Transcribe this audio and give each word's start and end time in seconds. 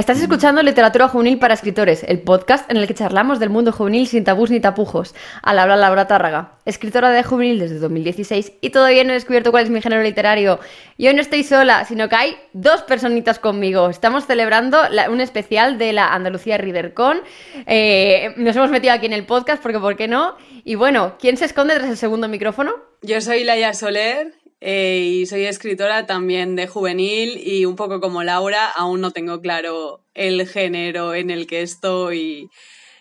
Estás 0.00 0.18
escuchando 0.22 0.62
Literatura 0.62 1.08
Juvenil 1.08 1.38
para 1.38 1.52
Escritores, 1.52 2.04
el 2.04 2.20
podcast 2.20 2.70
en 2.70 2.78
el 2.78 2.86
que 2.86 2.94
charlamos 2.94 3.38
del 3.38 3.50
mundo 3.50 3.70
juvenil 3.70 4.06
sin 4.06 4.24
tabús 4.24 4.50
ni 4.50 4.58
tapujos. 4.58 5.14
Al 5.42 5.58
habla 5.58 5.76
Laura 5.76 6.06
Tárraga, 6.06 6.52
escritora 6.64 7.10
de 7.10 7.22
juvenil 7.22 7.58
desde 7.58 7.78
2016 7.78 8.50
y 8.62 8.70
todavía 8.70 9.04
no 9.04 9.10
he 9.10 9.12
descubierto 9.12 9.50
cuál 9.50 9.64
es 9.64 9.68
mi 9.68 9.82
género 9.82 10.02
literario. 10.02 10.58
Y 10.96 11.06
hoy 11.06 11.12
no 11.12 11.20
estoy 11.20 11.44
sola, 11.44 11.84
sino 11.84 12.08
que 12.08 12.16
hay 12.16 12.36
dos 12.54 12.80
personitas 12.80 13.38
conmigo. 13.38 13.90
Estamos 13.90 14.24
celebrando 14.24 14.78
un 15.10 15.20
especial 15.20 15.76
de 15.76 15.92
la 15.92 16.14
Andalucía 16.14 16.56
ReaderCon. 16.56 17.20
Eh, 17.66 18.32
nos 18.38 18.56
hemos 18.56 18.70
metido 18.70 18.94
aquí 18.94 19.04
en 19.04 19.12
el 19.12 19.26
podcast 19.26 19.62
porque, 19.62 19.80
¿por 19.80 19.98
qué 19.98 20.08
no? 20.08 20.34
Y 20.64 20.76
bueno, 20.76 21.16
¿quién 21.20 21.36
se 21.36 21.44
esconde 21.44 21.74
tras 21.74 21.90
el 21.90 21.98
segundo 21.98 22.26
micrófono? 22.26 22.72
Yo 23.02 23.20
soy 23.20 23.44
Laia 23.44 23.74
Soler 23.74 24.39
eh, 24.60 25.00
y 25.06 25.26
soy 25.26 25.44
escritora 25.46 26.06
también 26.06 26.54
de 26.54 26.66
juvenil 26.66 27.40
y 27.42 27.64
un 27.64 27.76
poco 27.76 28.00
como 28.00 28.22
Laura, 28.22 28.68
aún 28.68 29.00
no 29.00 29.10
tengo 29.10 29.40
claro 29.40 30.04
el 30.14 30.46
género 30.46 31.14
en 31.14 31.30
el 31.30 31.46
que 31.46 31.62
estoy 31.62 32.50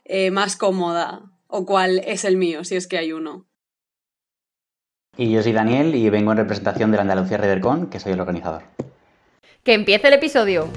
eh, 0.05 0.31
más 0.31 0.55
cómoda 0.55 1.21
o 1.47 1.65
cuál 1.65 1.99
es 2.05 2.23
el 2.23 2.37
mío, 2.37 2.63
si 2.63 2.75
es 2.75 2.87
que 2.87 2.97
hay 2.97 3.11
uno. 3.11 3.45
Y 5.17 5.31
yo 5.31 5.43
soy 5.43 5.51
Daniel 5.51 5.95
y 5.95 6.09
vengo 6.09 6.31
en 6.31 6.37
representación 6.37 6.91
de 6.91 6.97
la 6.97 7.01
Andalucía 7.01 7.37
ReaderCon, 7.37 7.87
que 7.89 7.99
soy 7.99 8.13
el 8.13 8.21
organizador. 8.21 8.63
Que 9.63 9.73
empiece 9.73 10.07
el 10.07 10.13
episodio. 10.13 10.69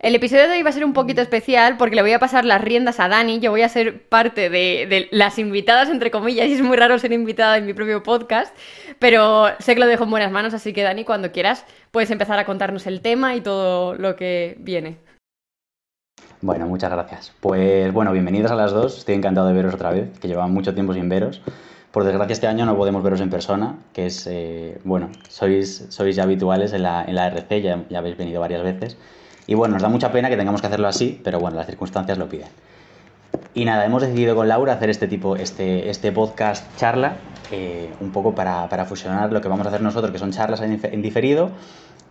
El 0.00 0.14
episodio 0.14 0.44
de 0.44 0.54
hoy 0.54 0.62
va 0.62 0.70
a 0.70 0.72
ser 0.72 0.84
un 0.84 0.92
poquito 0.92 1.20
especial 1.20 1.76
porque 1.76 1.96
le 1.96 2.02
voy 2.02 2.12
a 2.12 2.20
pasar 2.20 2.44
las 2.44 2.60
riendas 2.60 3.00
a 3.00 3.08
Dani. 3.08 3.40
Yo 3.40 3.50
voy 3.50 3.62
a 3.62 3.68
ser 3.68 4.06
parte 4.08 4.48
de, 4.48 5.08
las 5.10 5.40
invitadas, 5.40 5.88
entre 5.88 6.12
comillas, 6.12 6.46
y 6.46 6.52
es 6.52 6.62
muy 6.62 6.76
raro 6.76 7.00
ser 7.00 7.12
invitada 7.12 7.58
en 7.58 7.66
mi 7.66 7.74
propio 7.74 8.00
podcast, 8.04 8.56
pero 9.00 9.46
sé 9.58 9.74
que 9.74 9.80
lo 9.80 9.88
dejo 9.88 10.04
en 10.04 10.10
buenas 10.10 10.30
manos, 10.30 10.54
así 10.54 10.72
que 10.72 10.84
Dani, 10.84 11.04
cuando 11.04 11.32
quieras, 11.32 11.64
puedes 11.90 12.12
empezar 12.12 12.38
a 12.38 12.44
contarnos 12.44 12.86
el 12.86 13.00
tema 13.00 13.34
y 13.34 13.40
todo 13.40 13.96
lo 13.96 14.14
que 14.14 14.56
viene. 14.60 14.98
Bueno, 16.42 16.68
muchas 16.68 16.92
gracias. 16.92 17.32
Pues 17.40 17.92
bueno, 17.92 18.12
bienvenidos 18.12 18.52
a 18.52 18.54
las 18.54 18.70
dos. 18.70 18.98
Estoy 18.98 19.16
encantado 19.16 19.48
de 19.48 19.54
veros 19.54 19.74
otra 19.74 19.90
vez, 19.90 20.16
que 20.20 20.28
llevaba 20.28 20.46
mucho 20.46 20.74
tiempo 20.74 20.94
sin 20.94 21.08
veros. 21.08 21.42
Por 21.90 22.04
desgracia 22.04 22.34
este 22.34 22.46
año 22.46 22.66
no 22.66 22.76
podemos 22.76 23.02
veros 23.02 23.20
en 23.20 23.30
persona, 23.30 23.76
que 23.92 24.06
es, 24.06 24.28
eh, 24.30 24.78
bueno, 24.84 25.10
sois, 25.28 25.86
sois 25.88 26.14
ya 26.14 26.22
habituales 26.22 26.72
en 26.72 26.84
la, 26.84 27.04
en 27.04 27.16
la 27.16 27.26
RC, 27.26 27.62
ya, 27.62 27.84
ya 27.90 27.98
habéis 27.98 28.16
venido 28.16 28.40
varias 28.40 28.62
veces. 28.62 28.96
Y 29.48 29.54
bueno, 29.54 29.72
nos 29.72 29.82
da 29.82 29.88
mucha 29.88 30.12
pena 30.12 30.28
que 30.28 30.36
tengamos 30.36 30.60
que 30.60 30.66
hacerlo 30.66 30.88
así, 30.88 31.18
pero 31.24 31.40
bueno, 31.40 31.56
las 31.56 31.66
circunstancias 31.66 32.18
lo 32.18 32.28
piden. 32.28 32.48
Y 33.54 33.64
nada, 33.64 33.86
hemos 33.86 34.02
decidido 34.02 34.36
con 34.36 34.46
Laura 34.46 34.74
hacer 34.74 34.90
este 34.90 35.08
tipo, 35.08 35.36
este, 35.36 35.88
este 35.88 36.12
podcast 36.12 36.66
charla, 36.76 37.16
eh, 37.50 37.90
un 38.02 38.12
poco 38.12 38.34
para, 38.34 38.68
para, 38.68 38.84
fusionar 38.84 39.32
lo 39.32 39.40
que 39.40 39.48
vamos 39.48 39.64
a 39.64 39.70
hacer 39.70 39.80
nosotros, 39.80 40.12
que 40.12 40.18
son 40.18 40.32
charlas 40.32 40.60
en, 40.60 41.00
diferido, 41.00 41.50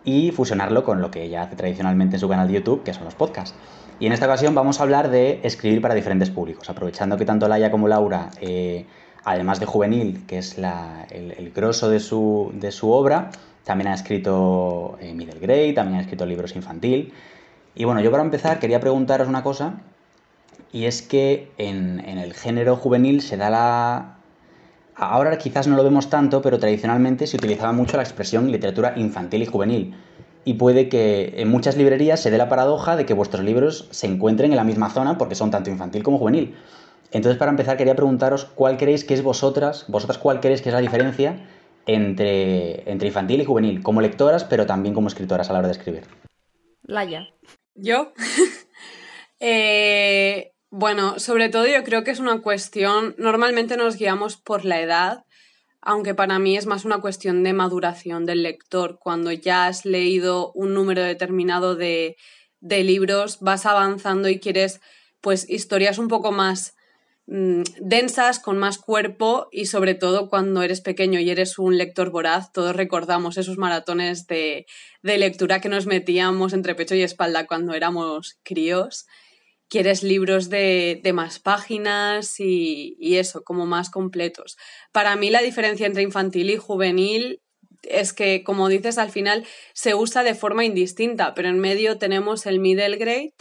y 0.04 0.32
fusionarlo 0.32 0.84
con 0.84 1.00
lo 1.00 1.12
que 1.12 1.22
ella 1.22 1.44
hace 1.44 1.56
tradicionalmente 1.56 2.16
en 2.16 2.20
su 2.22 2.28
canal 2.28 2.48
de 2.48 2.56
YouTube, 2.56 2.82
que 2.82 2.96
son 2.96 3.06
los 3.06 3.14
podcasts. 3.14 3.56
Y 4.00 4.08
en 4.08 4.14
esta 4.14 4.26
ocasión 4.26 4.56
vamos 4.56 4.80
a 4.80 4.84
hablar 4.84 5.12
de 5.12 5.40
escribir 5.44 5.80
para 5.80 5.94
diferentes 5.94 6.32
públicos, 6.32 6.68
aprovechando 6.72 7.18
que 7.18 7.26
tanto 7.26 7.48
Laia 7.48 7.70
como 7.70 7.88
Laura, 7.88 8.32
eh, 8.42 8.88
además 9.24 9.60
de 9.60 9.68
juvenil, 9.68 10.26
que 10.26 10.40
es 10.40 10.58
la, 10.58 11.06
el, 11.12 11.34
el, 11.34 11.52
grosso 11.52 11.88
de 11.88 12.00
su, 12.00 12.52
de 12.56 12.72
su 12.72 12.90
obra, 12.92 13.30
también 13.68 13.90
ha 13.90 13.94
escrito 13.94 14.98
eh, 15.02 15.14
middle 15.14 15.40
grade, 15.42 15.74
también 15.74 16.00
ha 16.00 16.02
escrito 16.02 16.26
libros 16.26 16.56
infantil. 16.56 17.14
Y 17.76 17.84
bueno, 17.84 18.00
yo 18.00 18.10
para 18.10 18.24
empezar 18.24 18.60
quería 18.60 18.80
preguntaros 18.80 19.28
una 19.28 19.44
cosa, 19.44 19.82
y 20.72 20.86
es 20.86 21.02
que 21.02 21.52
en, 21.58 22.00
el 22.00 22.34
género 22.34 22.78
juvenil 22.78 23.22
se 23.22 23.36
da 23.36 23.50
la... 23.50 24.18
Ahora 24.96 25.38
quizás 25.38 25.68
no 25.68 25.76
lo 25.76 25.84
vemos 25.84 26.10
tanto, 26.10 26.42
pero 26.42 26.60
tradicionalmente 26.60 27.28
se 27.28 27.36
utilizaba 27.36 27.74
mucho 27.74 27.98
la 27.98 28.04
expresión 28.04 28.50
literatura 28.52 28.94
infantil 28.96 29.44
y 29.44 29.46
juvenil. 29.46 29.96
Y 30.46 30.54
puede 30.54 30.88
que 30.88 31.34
en 31.36 31.50
muchas 31.50 31.76
librerías 31.76 32.22
se 32.22 32.32
dé 32.32 32.38
la 32.38 32.48
paradoja 32.48 32.96
de 32.96 33.06
que 33.06 33.14
vuestros 33.14 33.44
libros 33.44 33.90
se 33.92 34.08
encuentren 34.08 34.52
en 34.52 34.58
la 34.58 34.64
misma 34.64 34.90
zona 34.90 35.18
porque 35.18 35.36
son 35.36 35.52
tanto 35.52 35.70
infantil 35.70 36.04
como 36.04 36.18
juvenil. 36.18 36.56
Entonces, 37.12 37.38
para 37.38 37.52
empezar, 37.52 37.76
quería 37.76 37.96
preguntaros 37.96 38.46
cuál 38.46 38.78
creéis 38.78 39.04
que 39.04 39.14
es 39.14 39.24
vosotras, 39.24 39.86
vosotras 39.90 40.18
cuál 40.18 40.40
creéis 40.40 40.62
que 40.62 40.70
es 40.70 40.74
la 40.74 40.82
diferencia 40.82 41.38
entre, 41.88 42.90
entre 42.90 43.08
infantil 43.08 43.42
y 43.42 43.46
juvenil, 43.46 43.82
como 43.82 44.02
lectoras, 44.02 44.44
pero 44.44 44.66
también 44.66 44.94
como 44.94 45.08
escritoras 45.08 45.50
a 45.50 45.54
la 45.54 45.60
hora 45.60 45.68
de 45.70 45.74
escribir. 45.74 46.04
Laia. 46.84 47.30
¿Yo? 47.76 48.14
Eh, 49.40 50.54
bueno, 50.72 51.20
sobre 51.20 51.50
todo 51.50 51.68
yo 51.68 51.84
creo 51.84 52.04
que 52.04 52.10
es 52.10 52.20
una 52.20 52.42
cuestión, 52.42 53.14
normalmente 53.20 53.78
nos 53.78 53.96
guiamos 53.96 54.36
por 54.36 54.66
la 54.66 54.82
edad, 54.82 55.26
aunque 55.80 56.16
para 56.16 56.40
mí 56.40 56.58
es 56.58 56.66
más 56.66 56.86
una 56.86 57.02
cuestión 57.02 57.44
de 57.44 57.54
maduración 57.54 58.26
del 58.26 58.42
lector. 58.42 58.98
Cuando 59.00 59.32
ya 59.32 59.68
has 59.68 59.86
leído 59.86 60.52
un 60.54 60.74
número 60.74 61.04
determinado 61.04 61.76
de, 61.76 62.18
de 62.62 62.84
libros, 62.84 63.38
vas 63.42 63.68
avanzando 63.68 64.28
y 64.28 64.40
quieres 64.40 64.82
pues 65.22 65.48
historias 65.50 66.00
un 66.00 66.08
poco 66.08 66.32
más 66.32 66.77
Mm, 67.30 67.64
densas, 67.82 68.40
con 68.40 68.58
más 68.58 68.78
cuerpo 68.78 69.50
y 69.52 69.66
sobre 69.66 69.96
todo 69.96 70.30
cuando 70.30 70.64
eres 70.64 70.80
pequeño 70.80 71.20
y 71.20 71.30
eres 71.30 71.60
un 71.60 71.78
lector 71.78 72.10
voraz, 72.10 72.54
todos 72.54 72.74
recordamos 72.74 73.38
esos 73.38 73.58
maratones 73.58 74.28
de, 74.28 74.66
lectura 75.04 75.60
que 75.60 75.68
nos 75.68 75.88
metíamos 75.88 76.54
entre 76.54 76.74
pecho 76.74 76.96
y 76.96 77.02
espalda 77.02 77.46
cuando 77.46 77.74
éramos 77.74 78.40
críos. 78.44 79.08
Quieres 79.70 80.04
libros 80.04 80.50
de, 80.50 81.02
más 81.14 81.40
páginas 81.40 82.40
y, 82.40 82.96
y 83.00 83.18
eso, 83.18 83.44
como 83.44 83.66
más 83.66 83.90
completos. 83.90 84.58
Para 84.94 85.16
mí 85.18 85.30
la 85.30 85.42
diferencia 85.42 85.86
entre 85.86 86.04
infantil 86.04 86.50
y 86.50 86.58
juvenil 86.58 87.42
es 87.84 88.14
que, 88.14 88.44
como 88.46 88.70
dices, 88.70 88.98
al 88.98 89.12
final 89.12 89.46
se 89.74 89.96
usa 89.96 90.24
de 90.24 90.36
forma 90.36 90.64
indistinta, 90.64 91.34
pero 91.34 91.50
en 91.50 91.60
medio 91.60 91.98
tenemos 91.98 92.46
el 92.46 92.60
middle 92.60 92.96
grade 92.98 93.34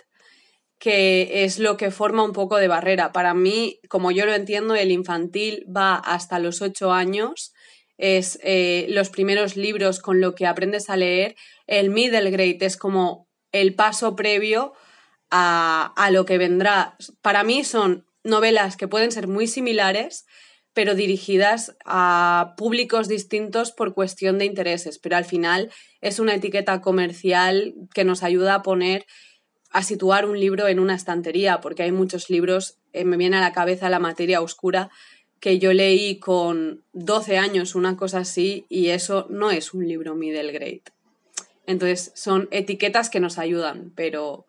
que 0.78 1.44
es 1.44 1.58
lo 1.58 1.76
que 1.76 1.90
forma 1.90 2.22
un 2.22 2.32
poco 2.32 2.56
de 2.56 2.68
barrera. 2.68 3.12
Para 3.12 3.34
mí, 3.34 3.80
como 3.88 4.10
yo 4.10 4.26
lo 4.26 4.34
entiendo, 4.34 4.74
el 4.74 4.90
infantil 4.90 5.64
va 5.74 5.96
hasta 5.96 6.38
los 6.38 6.60
ocho 6.60 6.92
años, 6.92 7.54
es 7.98 8.38
eh, 8.42 8.86
los 8.90 9.08
primeros 9.08 9.56
libros 9.56 10.00
con 10.00 10.20
lo 10.20 10.34
que 10.34 10.46
aprendes 10.46 10.90
a 10.90 10.96
leer. 10.96 11.34
El 11.66 11.90
middle 11.90 12.30
grade 12.30 12.58
es 12.60 12.76
como 12.76 13.26
el 13.52 13.74
paso 13.74 14.14
previo 14.16 14.74
a, 15.30 15.94
a 15.96 16.10
lo 16.10 16.26
que 16.26 16.36
vendrá. 16.36 16.96
Para 17.22 17.42
mí 17.42 17.64
son 17.64 18.06
novelas 18.22 18.76
que 18.76 18.88
pueden 18.88 19.12
ser 19.12 19.28
muy 19.28 19.46
similares, 19.46 20.26
pero 20.74 20.94
dirigidas 20.94 21.74
a 21.86 22.52
públicos 22.58 23.08
distintos 23.08 23.72
por 23.72 23.94
cuestión 23.94 24.36
de 24.36 24.44
intereses. 24.44 24.98
Pero 24.98 25.16
al 25.16 25.24
final 25.24 25.72
es 26.02 26.18
una 26.18 26.34
etiqueta 26.34 26.82
comercial 26.82 27.72
que 27.94 28.04
nos 28.04 28.22
ayuda 28.22 28.56
a 28.56 28.62
poner 28.62 29.06
a 29.70 29.82
situar 29.82 30.26
un 30.26 30.38
libro 30.38 30.68
en 30.68 30.80
una 30.80 30.94
estantería, 30.94 31.60
porque 31.60 31.82
hay 31.82 31.92
muchos 31.92 32.30
libros, 32.30 32.78
eh, 32.92 33.04
me 33.04 33.16
viene 33.16 33.36
a 33.36 33.40
la 33.40 33.52
cabeza 33.52 33.90
La 33.90 33.98
materia 33.98 34.40
oscura, 34.40 34.90
que 35.40 35.58
yo 35.58 35.72
leí 35.72 36.18
con 36.18 36.84
12 36.92 37.38
años, 37.38 37.74
una 37.74 37.96
cosa 37.96 38.18
así, 38.18 38.66
y 38.68 38.88
eso 38.88 39.26
no 39.28 39.50
es 39.50 39.74
un 39.74 39.86
libro 39.86 40.14
middle 40.14 40.52
grade. 40.52 40.82
Entonces 41.66 42.12
son 42.14 42.48
etiquetas 42.50 43.10
que 43.10 43.20
nos 43.20 43.38
ayudan, 43.38 43.92
pero 43.94 44.45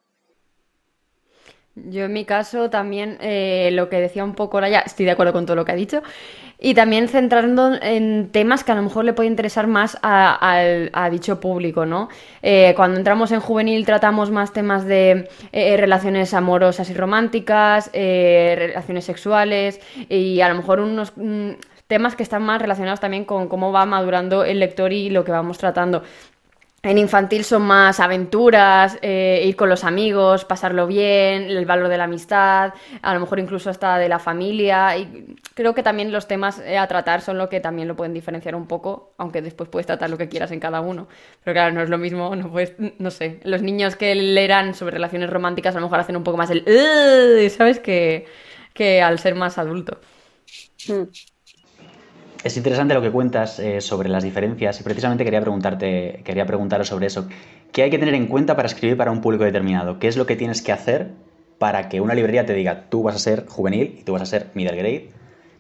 yo 1.90 2.06
en 2.06 2.14
mi 2.14 2.26
caso 2.26 2.70
también 2.70 3.18
eh, 3.22 3.70
lo 3.74 3.90
que 3.90 4.00
decía 4.00 4.24
un 4.24 4.34
poco 4.34 4.60
ya 4.66 4.80
estoy 4.80 5.06
de 5.06 5.12
acuerdo 5.12 5.34
con 5.34 5.46
todo 5.46 5.56
lo 5.56 5.66
que 5.66 5.72
ha 5.72 5.76
dicho, 5.76 6.02
y 6.60 6.74
también 6.74 7.08
centrando 7.08 7.74
en 7.82 8.30
temas 8.32 8.64
que 8.64 8.72
a 8.72 8.76
lo 8.76 8.82
mejor 8.82 9.06
le 9.06 9.14
puede 9.14 9.30
interesar 9.30 9.68
más 9.68 9.98
a, 10.02 11.10
dicho 11.12 11.40
público, 11.40 11.86
¿no? 11.86 12.10
Eh, 12.42 12.74
cuando 12.76 12.98
entramos 12.98 13.32
en 13.32 13.40
juvenil 13.40 13.86
tratamos 13.86 14.32
más 14.32 14.54
temas 14.54 14.86
de 14.86 15.30
eh, 15.52 15.78
relaciones 15.78 16.34
amorosas 16.34 16.90
y 16.90 16.94
románticas, 16.96 17.92
relaciones 17.94 19.06
sexuales, 19.06 19.80
y 20.10 20.42
a 20.42 20.50
lo 20.50 20.56
mejor 20.56 20.80
unos... 20.80 21.14
Mm, 21.16 21.52
temas 21.88 22.16
que 22.16 22.24
están 22.24 22.44
más 22.44 22.62
relacionados 22.62 23.00
también 23.00 23.26
con 23.26 23.48
cómo 23.48 23.72
va 23.72 23.86
madurando 23.86 24.44
el 24.44 24.60
lector 24.60 24.92
y 24.94 25.10
lo 25.10 25.24
que 25.24 25.32
vamos 25.32 25.58
tratando. 25.58 26.04
En 26.84 26.98
infantil 27.00 27.44
son 27.44 27.64
más 27.64 28.00
aventuras, 28.00 28.98
eh, 29.02 29.44
ir 29.46 29.56
con 29.56 29.68
los 29.68 29.84
amigos, 29.84 30.46
pasarlo 30.46 30.86
bien, 30.88 31.44
el 31.46 31.66
valor 31.66 31.90
de 31.90 31.98
la 31.98 32.04
amistad, 32.06 32.74
a 33.02 33.14
lo 33.14 33.20
mejor 33.20 33.40
incluso 33.40 33.70
hasta 33.70 33.98
de 33.98 34.08
la 34.08 34.20
familia. 34.20 34.96
Y 34.96 35.36
creo 35.56 35.74
que 35.74 35.84
también 35.84 36.12
los 36.12 36.28
temas 36.28 36.60
eh, 36.60 36.78
a 36.78 36.88
tratar 36.88 37.22
son 37.22 37.38
lo 37.40 37.50
que 37.50 37.60
también 37.60 37.88
lo 37.88 37.96
pueden 37.96 38.14
diferenciar 38.14 38.56
un 38.56 38.68
poco, 38.68 39.14
aunque 39.18 39.42
después 39.42 39.70
puedes 39.70 39.88
tratar 39.88 40.10
lo 40.10 40.18
que 40.18 40.30
quieras 40.30 40.52
en 40.52 40.60
cada 40.60 40.80
uno. 40.80 41.08
Pero 41.44 41.56
claro, 41.56 41.74
no 41.74 41.82
es 41.82 41.90
lo 41.90 41.98
mismo, 41.98 42.36
no 42.36 42.50
puedes, 42.52 42.76
no 43.00 43.12
sé. 43.12 43.40
Los 43.44 43.64
niños 43.64 43.96
que 43.96 44.14
leerán 44.16 44.74
sobre 44.76 44.94
relaciones 44.94 45.30
románticas 45.32 45.76
a 45.76 45.80
lo 45.80 45.88
mejor 45.88 46.00
hacen 46.00 46.16
un 46.16 46.24
poco 46.24 46.38
más 46.38 46.52
el, 46.52 46.64
¿sabes? 47.52 47.80
Que, 47.80 48.28
que 48.74 49.02
al 49.02 49.20
ser 49.20 49.36
más 49.36 49.58
adulto. 49.58 50.00
Hmm. 50.88 51.04
Es 52.44 52.56
interesante 52.56 52.94
lo 52.94 53.02
que 53.02 53.12
cuentas 53.12 53.60
eh, 53.60 53.82
sobre 53.82 54.10
las 54.10 54.24
diferencias 54.24 54.80
y 54.80 54.84
precisamente 54.84 55.24
quería 55.24 55.42
preguntarte, 55.42 56.22
quería 56.24 56.46
preguntaros 56.46 56.88
sobre 56.88 57.08
eso. 57.08 57.28
¿Qué 57.72 57.84
hay 57.84 57.90
que 57.90 57.98
tener 57.98 58.14
en 58.14 58.28
cuenta 58.28 58.56
para 58.56 58.68
escribir 58.68 58.96
para 58.96 59.12
un 59.12 59.22
público 59.22 59.44
determinado? 59.44 60.00
¿Qué 60.00 60.08
es 60.08 60.18
lo 60.18 60.26
que 60.26 60.36
tienes 60.36 60.62
que 60.62 60.72
hacer 60.72 61.10
para 61.58 61.90
que 61.90 62.00
una 62.00 62.14
librería 62.14 62.46
te 62.46 62.54
diga 62.54 62.86
tú 62.90 63.04
vas 63.04 63.16
a 63.16 63.20
ser 63.20 63.48
juvenil 63.48 63.98
y 64.00 64.04
tú 64.04 64.14
vas 64.14 64.22
a 64.22 64.26
ser 64.26 64.48
middle 64.54 64.78
grade? 64.78 65.10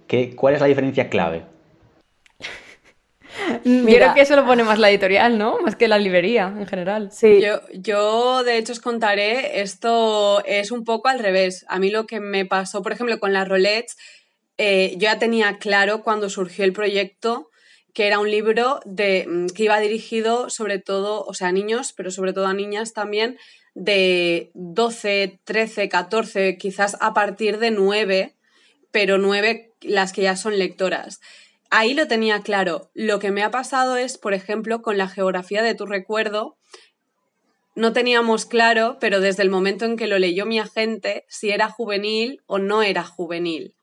¿Qué, 0.08 0.36
¿Cuál 0.36 0.56
es 0.56 0.62
la 0.62 0.68
diferencia 0.68 1.10
clave? 1.10 1.44
creo 3.64 4.14
que 4.14 4.22
eso 4.22 4.36
lo 4.36 4.46
pone 4.46 4.64
más 4.64 4.80
la 4.80 4.90
editorial, 4.90 5.38
¿no? 5.38 5.60
Más 5.60 5.76
que 5.76 5.88
la 5.88 5.98
librería 5.98 6.54
en 6.58 6.66
general. 6.66 7.12
Sí. 7.12 7.42
Yo, 7.42 7.62
yo, 7.74 8.44
de 8.44 8.58
hecho, 8.58 8.74
os 8.74 8.80
contaré, 8.80 9.62
esto 9.62 10.44
es 10.46 10.72
un 10.72 10.84
poco 10.84 11.08
al 11.08 11.20
revés. 11.20 11.66
A 11.68 11.80
mí 11.80 11.90
lo 11.90 12.06
que 12.06 12.20
me 12.20 12.46
pasó, 12.46 12.82
por 12.82 12.92
ejemplo, 12.92 13.20
con 13.20 13.34
las 13.34 13.48
Rolets, 13.48 13.98
eh, 14.58 14.92
yo 14.94 15.02
ya 15.02 15.20
tenía 15.20 15.58
claro 15.58 16.04
cuando 16.04 16.30
surgió 16.30 16.66
el 16.66 16.74
proyecto 16.74 17.50
que 17.94 18.06
era 18.06 18.20
un 18.20 18.30
libro 18.30 18.80
de, 18.86 19.26
mm, 19.28 19.48
que 19.56 19.64
iba 19.64 19.80
dirigido 19.80 20.52
sobre 20.52 20.78
todo, 20.78 21.24
o 21.26 21.34
sea, 21.34 21.48
a 21.48 21.52
niños, 21.52 21.94
pero 21.94 22.12
sobre 22.12 22.32
todo 22.32 22.46
a 22.46 22.54
niñas 22.54 22.94
también, 22.94 23.40
de 23.74 24.52
12, 24.54 25.40
13, 25.44 25.90
14, 25.90 26.58
quizás 26.58 26.96
a 27.00 27.16
partir 27.16 27.58
de 27.58 27.72
9, 27.72 28.36
pero 28.92 29.18
9 29.18 29.74
las 29.82 30.14
que 30.14 30.22
ya 30.24 30.36
son 30.36 30.60
lectoras. 30.60 31.22
Ahí 31.72 31.96
lo 31.96 32.08
tenía 32.08 32.42
claro. 32.42 32.92
Lo 32.94 33.18
que 33.18 33.32
me 33.32 33.44
ha 33.44 33.50
pasado 33.50 33.98
es, 33.98 34.20
por 34.20 34.36
ejemplo, 34.36 34.84
con 34.84 34.98
la 34.98 35.08
geografía 35.08 35.64
de 35.64 35.74
tu 35.74 35.88
recuerdo, 35.88 36.58
no 37.76 37.94
teníamos 37.94 38.46
claro, 38.46 38.98
pero 39.00 39.22
desde 39.22 39.44
el 39.44 39.50
momento 39.50 39.86
en 39.86 39.98
que 39.98 40.08
lo 40.08 40.20
leyó 40.20 40.46
mi 40.46 40.60
agente, 40.60 41.26
si 41.30 41.50
era 41.50 41.70
juvenil 41.70 42.42
o 42.46 42.60
no 42.60 42.84
era 42.84 43.04
juvenil. 43.04 43.77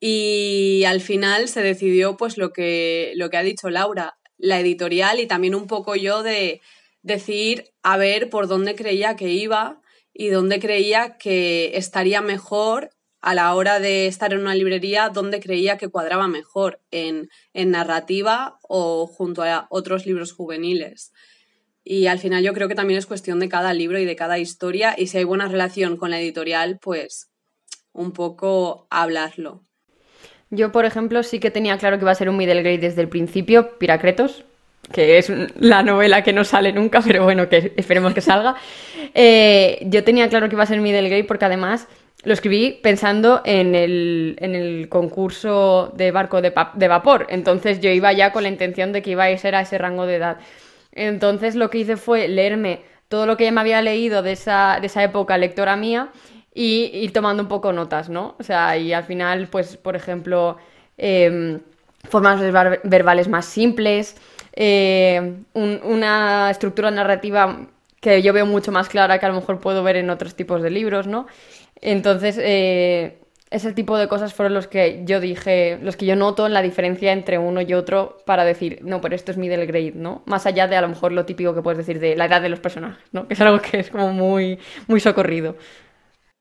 Y 0.00 0.84
al 0.84 1.00
final 1.00 1.48
se 1.48 1.62
decidió 1.62 2.16
pues 2.16 2.36
lo 2.36 2.52
que, 2.52 3.12
lo 3.16 3.30
que 3.30 3.36
ha 3.36 3.42
dicho 3.42 3.70
Laura, 3.70 4.18
la 4.36 4.60
editorial 4.60 5.20
y 5.20 5.26
también 5.26 5.54
un 5.54 5.66
poco 5.66 5.96
yo 5.96 6.22
de 6.22 6.60
decir 7.02 7.72
a 7.82 7.96
ver 7.96 8.30
por 8.30 8.46
dónde 8.46 8.74
creía 8.74 9.16
que 9.16 9.30
iba 9.30 9.80
y 10.12 10.28
dónde 10.28 10.60
creía 10.60 11.16
que 11.18 11.76
estaría 11.76 12.20
mejor 12.20 12.90
a 13.20 13.34
la 13.34 13.54
hora 13.54 13.80
de 13.80 14.06
estar 14.06 14.32
en 14.32 14.40
una 14.40 14.54
librería, 14.54 15.08
dónde 15.08 15.40
creía 15.40 15.76
que 15.76 15.88
cuadraba 15.88 16.28
mejor 16.28 16.80
en, 16.90 17.28
en 17.52 17.70
narrativa 17.70 18.58
o 18.62 19.06
junto 19.06 19.42
a 19.42 19.66
otros 19.70 20.06
libros 20.06 20.32
juveniles. 20.32 21.12
Y 21.82 22.06
al 22.06 22.18
final 22.18 22.44
yo 22.44 22.52
creo 22.52 22.68
que 22.68 22.74
también 22.74 22.98
es 22.98 23.06
cuestión 23.06 23.40
de 23.40 23.48
cada 23.48 23.72
libro 23.72 23.98
y 23.98 24.04
de 24.04 24.14
cada 24.14 24.38
historia 24.38 24.94
y 24.96 25.08
si 25.08 25.18
hay 25.18 25.24
buena 25.24 25.48
relación 25.48 25.96
con 25.96 26.10
la 26.10 26.20
editorial, 26.20 26.78
pues 26.80 27.30
un 27.92 28.12
poco 28.12 28.86
hablarlo. 28.90 29.67
Yo, 30.50 30.72
por 30.72 30.84
ejemplo, 30.84 31.22
sí 31.22 31.40
que 31.40 31.50
tenía 31.50 31.76
claro 31.78 31.98
que 31.98 32.04
iba 32.04 32.10
a 32.10 32.14
ser 32.14 32.28
un 32.28 32.36
middle 32.36 32.62
grade 32.62 32.78
desde 32.78 33.02
el 33.02 33.08
principio, 33.08 33.78
Piracretos, 33.78 34.44
que 34.92 35.18
es 35.18 35.30
la 35.58 35.82
novela 35.82 36.22
que 36.22 36.32
no 36.32 36.44
sale 36.44 36.72
nunca, 36.72 37.02
pero 37.02 37.24
bueno, 37.24 37.48
que 37.48 37.72
esperemos 37.76 38.14
que 38.14 38.20
salga. 38.20 38.56
Eh, 39.14 39.80
yo 39.86 40.04
tenía 40.04 40.28
claro 40.28 40.48
que 40.48 40.54
iba 40.54 40.62
a 40.62 40.66
ser 40.66 40.80
middle 40.80 41.08
grade 41.08 41.24
porque 41.24 41.46
además 41.46 41.88
lo 42.24 42.34
escribí 42.34 42.78
pensando 42.82 43.40
en 43.44 43.74
el, 43.74 44.86
concurso 44.90 45.92
de 45.96 46.10
barco 46.10 46.42
de, 46.42 46.52
de, 46.74 46.88
vapor. 46.88 47.26
Entonces 47.30 47.80
yo 47.80 47.90
iba 47.90 48.12
ya 48.12 48.32
con 48.32 48.42
la 48.42 48.50
intención 48.50 48.92
de 48.92 49.00
que 49.00 49.12
iba 49.12 49.24
a 49.24 49.38
ser 49.38 49.54
a 49.54 49.62
ese 49.62 49.78
rango 49.78 50.04
de 50.04 50.16
edad. 50.16 50.36
Entonces 50.92 51.54
lo 51.54 51.70
que 51.70 51.78
hice 51.78 51.96
fue 51.96 52.28
leerme 52.28 52.82
todo 53.08 53.24
lo 53.24 53.36
que 53.36 53.44
ya 53.44 53.52
me 53.52 53.62
había 53.62 53.80
leído 53.80 54.22
de 54.22 54.32
esa, 54.32 54.78
de 54.80 54.86
esa 54.86 55.02
época 55.02 55.38
lectora 55.38 55.76
mía 55.76 56.10
y 56.58 56.90
ir 56.92 57.12
tomando 57.12 57.40
un 57.40 57.48
poco 57.48 57.72
notas, 57.72 58.08
¿no? 58.08 58.34
O 58.40 58.42
sea, 58.42 58.76
y 58.76 58.92
al 58.92 59.04
final, 59.04 59.46
pues, 59.46 59.76
por 59.76 59.94
ejemplo, 59.94 60.56
em, 60.96 61.60
formas 62.10 62.40
verbales 62.82 63.28
más 63.28 63.44
simples, 63.44 64.16
eh, 64.54 65.36
una 65.54 66.50
estructura 66.50 66.90
narrativa 66.90 67.68
que 68.00 68.22
yo 68.22 68.32
veo 68.32 68.44
mucho 68.44 68.72
más 68.72 68.88
clara 68.88 69.20
que 69.20 69.26
a 69.26 69.28
lo 69.28 69.36
mejor 69.36 69.60
puedo 69.60 69.84
ver 69.84 69.96
en 69.96 70.10
otros 70.10 70.34
tipos 70.34 70.60
de 70.60 70.70
libros, 70.70 71.06
¿no? 71.06 71.28
Entonces, 71.80 72.36
eh, 72.40 73.18
ese 73.50 73.72
tipo 73.72 73.96
de 73.96 74.08
cosas 74.08 74.34
fueron 74.34 74.54
los 74.54 74.66
que 74.66 75.02
yo 75.04 75.20
dije, 75.20 75.78
los 75.80 75.96
que 75.96 76.06
yo 76.06 76.16
noto 76.16 76.44
en 76.46 76.54
la 76.54 76.62
diferencia 76.62 77.12
entre 77.12 77.38
uno 77.38 77.60
y 77.60 77.72
otro 77.72 78.18
para 78.26 78.44
decir, 78.44 78.80
no, 78.82 79.00
pero 79.00 79.14
esto 79.14 79.30
es 79.30 79.38
middle 79.38 79.64
grade, 79.66 79.92
¿no? 79.94 80.22
Más 80.26 80.44
allá 80.44 80.66
de 80.66 80.74
a 80.74 80.80
lo 80.80 80.88
mejor 80.88 81.12
lo 81.12 81.24
típico 81.24 81.54
que 81.54 81.62
puedes 81.62 81.78
decir 81.78 82.00
de 82.00 82.16
la 82.16 82.26
edad 82.26 82.42
de 82.42 82.48
los 82.48 82.58
personajes, 82.58 83.04
¿no? 83.12 83.28
Que 83.28 83.34
es 83.34 83.40
algo 83.40 83.60
que 83.60 83.78
es 83.78 83.90
como 83.90 84.12
muy, 84.12 84.58
muy 84.88 84.98
socorrido. 84.98 85.54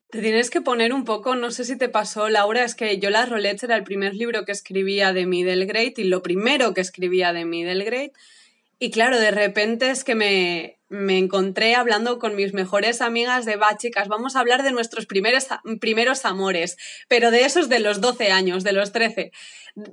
Te 0.10 0.22
tienes 0.22 0.50
que 0.50 0.62
poner 0.62 0.94
un 0.94 1.04
poco, 1.04 1.36
no 1.36 1.52
sé 1.52 1.66
si 1.66 1.78
te 1.78 1.90
pasó, 1.90 2.30
Laura, 2.30 2.64
es 2.64 2.76
que 2.76 2.98
yo 2.98 3.10
Las 3.10 3.28
Rolettes 3.28 3.64
era 3.64 3.76
el 3.76 3.84
primer 3.84 4.16
libro 4.16 4.46
que 4.46 4.54
escribía 4.54 5.12
de 5.12 5.26
middle 5.26 5.66
grade 5.66 5.96
y 5.98 6.06
lo 6.06 6.24
primero 6.24 6.74
que 6.74 6.80
escribía 6.80 7.34
de 7.34 7.44
middle 7.44 7.84
grade. 7.84 8.14
Y 8.80 8.90
claro, 8.92 9.20
de 9.20 9.32
repente 9.32 9.90
es 9.90 10.06
que 10.06 10.16
me, 10.16 10.78
me 10.88 11.18
encontré 11.18 11.76
hablando 11.76 12.20
con 12.20 12.36
mis 12.36 12.54
mejores 12.54 13.02
amigas 13.02 13.46
de, 13.46 13.58
va, 13.58 13.76
chicas, 13.76 14.08
vamos 14.08 14.36
a 14.36 14.40
hablar 14.40 14.64
de 14.64 14.72
nuestros 14.72 15.06
primeros, 15.06 15.48
primeros 15.82 16.24
amores, 16.24 16.78
pero 17.10 17.30
de 17.30 17.44
esos 17.44 17.68
de 17.68 17.80
los 17.80 18.00
12 18.00 18.32
años, 18.32 18.64
de 18.64 18.72
los 18.72 18.94
13. 18.94 19.32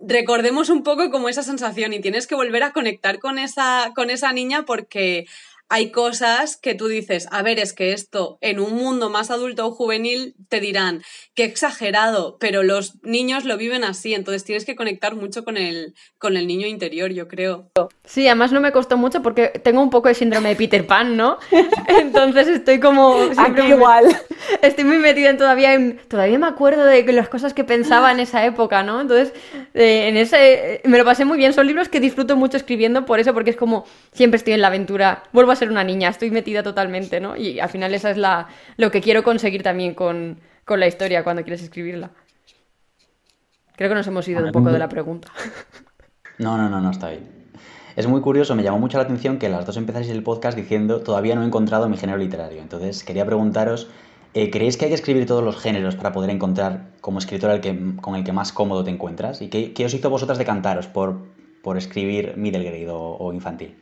Recordemos 0.06 0.68
un 0.68 0.84
poco 0.84 1.10
como 1.10 1.28
esa 1.28 1.42
sensación 1.42 1.92
y 1.92 2.00
tienes 2.00 2.28
que 2.28 2.36
volver 2.36 2.62
a 2.62 2.72
conectar 2.72 3.18
con 3.18 3.38
esa, 3.38 3.92
con 3.96 4.10
esa 4.10 4.32
niña 4.32 4.64
porque 4.64 5.26
hay 5.68 5.90
cosas 5.90 6.56
que 6.56 6.74
tú 6.74 6.88
dices, 6.88 7.26
a 7.30 7.42
ver, 7.42 7.58
es 7.58 7.72
que 7.72 7.92
esto 7.92 8.38
en 8.40 8.60
un 8.60 8.74
mundo 8.74 9.10
más 9.10 9.30
adulto 9.30 9.66
o 9.66 9.70
juvenil 9.70 10.34
te 10.48 10.60
dirán, 10.60 11.02
qué 11.34 11.44
exagerado, 11.44 12.36
pero 12.38 12.62
los 12.62 13.02
niños 13.02 13.44
lo 13.44 13.56
viven 13.56 13.82
así, 13.82 14.14
entonces 14.14 14.44
tienes 14.44 14.64
que 14.64 14.76
conectar 14.76 15.14
mucho 15.16 15.44
con 15.44 15.56
el, 15.56 15.94
con 16.18 16.36
el 16.36 16.46
niño 16.46 16.66
interior, 16.66 17.12
yo 17.12 17.28
creo. 17.28 17.70
Sí, 18.04 18.26
además 18.26 18.52
no 18.52 18.60
me 18.60 18.72
costó 18.72 18.96
mucho 18.96 19.22
porque 19.22 19.48
tengo 19.48 19.82
un 19.82 19.90
poco 19.90 20.08
de 20.08 20.14
síndrome 20.14 20.50
de 20.50 20.56
Peter 20.56 20.86
Pan, 20.86 21.16
¿no? 21.16 21.38
Entonces 21.88 22.48
estoy 22.48 22.78
como... 22.78 23.16
Aquí 23.36 23.62
igual. 23.62 24.04
Estoy 24.62 24.84
muy 24.84 24.98
metida 24.98 25.30
en 25.30 25.38
todavía 25.38 25.74
en... 25.74 25.98
Todavía 26.08 26.38
me 26.38 26.46
acuerdo 26.46 26.84
de 26.84 27.02
las 27.12 27.28
cosas 27.28 27.54
que 27.54 27.64
pensaba 27.64 28.12
en 28.12 28.20
esa 28.20 28.44
época, 28.44 28.82
¿no? 28.82 29.00
Entonces, 29.00 29.32
eh, 29.74 30.08
en 30.08 30.16
ese... 30.16 30.80
Me 30.84 30.98
lo 30.98 31.04
pasé 31.04 31.24
muy 31.24 31.38
bien, 31.38 31.52
son 31.52 31.66
libros 31.66 31.88
que 31.88 32.00
disfruto 32.00 32.36
mucho 32.36 32.56
escribiendo 32.56 33.04
por 33.04 33.20
eso, 33.20 33.32
porque 33.34 33.50
es 33.50 33.56
como 33.56 33.84
siempre 34.12 34.36
estoy 34.36 34.54
en 34.54 34.60
la 34.60 34.68
aventura, 34.68 35.24
vuelvo 35.32 35.52
a 35.52 35.53
ser 35.56 35.70
una 35.70 35.84
niña, 35.84 36.08
estoy 36.08 36.30
metida 36.30 36.62
totalmente, 36.62 37.20
¿no? 37.20 37.36
Y 37.36 37.60
al 37.60 37.68
final 37.68 37.94
esa 37.94 38.10
es 38.10 38.16
la, 38.16 38.48
lo 38.76 38.90
que 38.90 39.00
quiero 39.00 39.22
conseguir 39.22 39.62
también 39.62 39.94
con, 39.94 40.38
la 40.66 40.86
historia 40.86 41.24
cuando 41.24 41.42
quieres 41.42 41.62
escribirla. 41.62 42.10
Creo 43.76 43.88
que 43.88 43.94
nos 43.94 44.06
hemos 44.06 44.26
ido 44.28 44.44
un 44.44 44.52
poco 44.52 44.70
de 44.70 44.78
la 44.78 44.88
pregunta. 44.88 45.28
No, 46.38 46.58
no, 46.58 46.68
no, 46.68 46.80
no, 46.80 46.90
está 46.90 47.10
bien. 47.10 47.28
Es 47.94 48.08
muy 48.08 48.20
curioso, 48.20 48.56
me 48.56 48.64
llamó 48.64 48.80
mucho 48.80 48.98
la 48.98 49.04
atención 49.04 49.38
que 49.38 49.48
las 49.48 49.66
dos 49.66 49.76
empezáis 49.76 50.08
el 50.08 50.24
podcast 50.24 50.56
diciendo 50.56 51.00
todavía 51.00 51.36
no 51.36 51.42
he 51.42 51.46
encontrado 51.46 51.88
mi 51.88 51.96
género 51.96 52.18
literario. 52.18 52.60
Entonces 52.60 53.04
quería 53.04 53.24
preguntaros, 53.24 53.88
eh, 54.34 54.50
¿creéis 54.50 54.76
que 54.76 54.86
hay 54.86 54.90
que 54.90 54.96
escribir 54.96 55.26
todos 55.26 55.44
los 55.44 55.60
géneros 55.60 55.94
para 55.94 56.10
poder 56.10 56.30
encontrar 56.30 56.90
como 57.00 57.20
escritor 57.20 57.52
el 57.52 57.60
que, 57.60 57.94
con 58.00 58.16
el 58.16 58.24
que 58.24 58.32
más 58.32 58.52
cómodo 58.52 58.82
te 58.82 58.90
encuentras? 58.90 59.42
¿Y 59.42 59.48
qué, 59.48 59.72
qué 59.72 59.84
os 59.84 59.94
hizo 59.94 60.10
vosotras 60.10 60.38
decantaros 60.38 60.88
por, 60.88 61.18
por 61.62 61.78
escribir 61.78 62.34
middle 62.36 62.64
grade 62.64 62.88
o 62.90 63.32
infantil? 63.32 63.76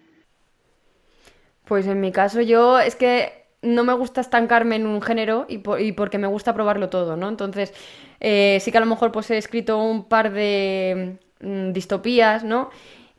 Pues 1.72 1.86
en 1.86 2.02
mi 2.02 2.12
caso 2.12 2.42
yo 2.42 2.78
es 2.78 2.96
que 2.96 3.46
no 3.62 3.82
me 3.82 3.94
gusta 3.94 4.20
estancarme 4.20 4.76
en 4.76 4.86
un 4.86 5.00
género 5.00 5.46
y, 5.48 5.56
porque 5.92 6.18
me 6.18 6.26
gusta 6.26 6.52
probarlo 6.52 6.90
todo, 6.90 7.16
¿no? 7.16 7.30
Entonces, 7.30 7.72
eh, 8.20 8.58
sí 8.60 8.70
que 8.70 8.76
a 8.76 8.80
lo 8.80 8.86
mejor 8.86 9.10
pues 9.10 9.30
he 9.30 9.38
escrito 9.38 9.82
un 9.82 10.04
par 10.04 10.34
de 10.34 11.16
mm, 11.40 11.72
distopías, 11.72 12.44
¿no? 12.44 12.68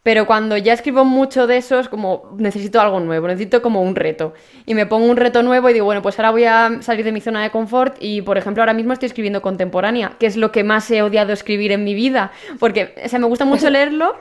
Pero 0.04 0.28
cuando 0.28 0.56
ya 0.56 0.74
escribo 0.74 1.04
mucho 1.04 1.48
de 1.48 1.58
eso 1.58 1.80
es 1.80 1.90
como 1.90 2.36
necesito 2.38 2.80
algo 2.80 3.00
nuevo, 3.00 3.28
necesito 3.28 3.64
como 3.64 3.82
un 3.82 3.96
reto. 3.96 4.36
Y 4.68 4.76
me 4.76 4.86
pongo 4.86 5.08
un 5.08 5.18
reto 5.18 5.42
nuevo 5.42 5.72
y 5.72 5.74
digo, 5.74 5.86
bueno, 5.86 6.04
pues 6.04 6.20
ahora 6.20 6.30
voy 6.30 6.44
a 6.44 6.80
salir 6.82 7.06
de 7.06 7.12
mi 7.12 7.22
zona 7.22 7.42
de 7.42 7.50
confort 7.50 7.96
y, 8.00 8.22
por 8.22 8.38
ejemplo, 8.38 8.62
ahora 8.62 8.74
mismo 8.74 8.94
estoy 8.94 9.08
escribiendo 9.08 9.42
contemporánea, 9.42 10.18
que 10.20 10.28
es 10.28 10.38
lo 10.38 10.52
que 10.52 10.64
más 10.64 10.92
he 10.92 11.02
odiado 11.02 11.34
escribir 11.34 11.72
en 11.72 11.84
mi 11.86 11.96
vida. 11.96 12.32
Porque, 12.60 12.94
o 13.04 13.10
sea, 13.10 13.18
me 13.18 13.26
gusta 13.26 13.46
mucho 13.46 13.70
leerlo, 13.72 14.16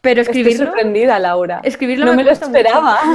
pero 0.00 0.22
escribirlo. 0.22 0.50
Estoy 0.50 0.66
sorprendida, 0.66 1.18
Laura. 1.18 1.60
Escribirlo 1.62 2.06
no 2.06 2.14
me, 2.14 2.24
lo 2.24 2.30
esperaba. 2.30 2.98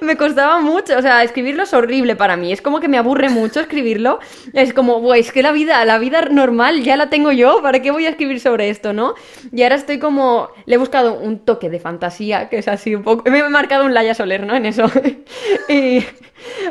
me 0.00 0.16
costaba 0.16 0.60
mucho, 0.60 0.96
o 0.96 1.02
sea, 1.02 1.22
escribirlo 1.22 1.62
es 1.62 1.72
horrible 1.72 2.16
para 2.16 2.36
mí. 2.36 2.52
Es 2.52 2.62
como 2.62 2.80
que 2.80 2.88
me 2.88 2.98
aburre 2.98 3.28
mucho 3.28 3.60
escribirlo. 3.60 4.18
Es 4.52 4.72
como, 4.72 5.14
es 5.14 5.32
que 5.32 5.42
la 5.42 5.52
vida, 5.52 5.84
la 5.84 5.98
vida 5.98 6.22
normal 6.30 6.82
ya 6.82 6.96
la 6.96 7.10
tengo 7.10 7.32
yo. 7.32 7.62
¿Para 7.62 7.80
qué 7.80 7.90
voy 7.90 8.06
a 8.06 8.10
escribir 8.10 8.40
sobre 8.40 8.70
esto, 8.70 8.92
no? 8.92 9.14
Y 9.52 9.62
ahora 9.62 9.76
estoy 9.76 9.98
como, 9.98 10.50
le 10.66 10.74
he 10.74 10.78
buscado 10.78 11.14
un 11.14 11.40
toque 11.40 11.70
de 11.70 11.80
fantasía, 11.80 12.48
que 12.48 12.58
es 12.58 12.68
así 12.68 12.94
un 12.94 13.02
poco. 13.02 13.28
Me 13.30 13.38
he 13.38 13.48
marcado 13.48 13.84
un 13.84 13.94
Laia 13.94 14.14
Soler, 14.14 14.46
¿no? 14.46 14.54
En 14.54 14.66
eso. 14.66 14.84
y 15.68 16.04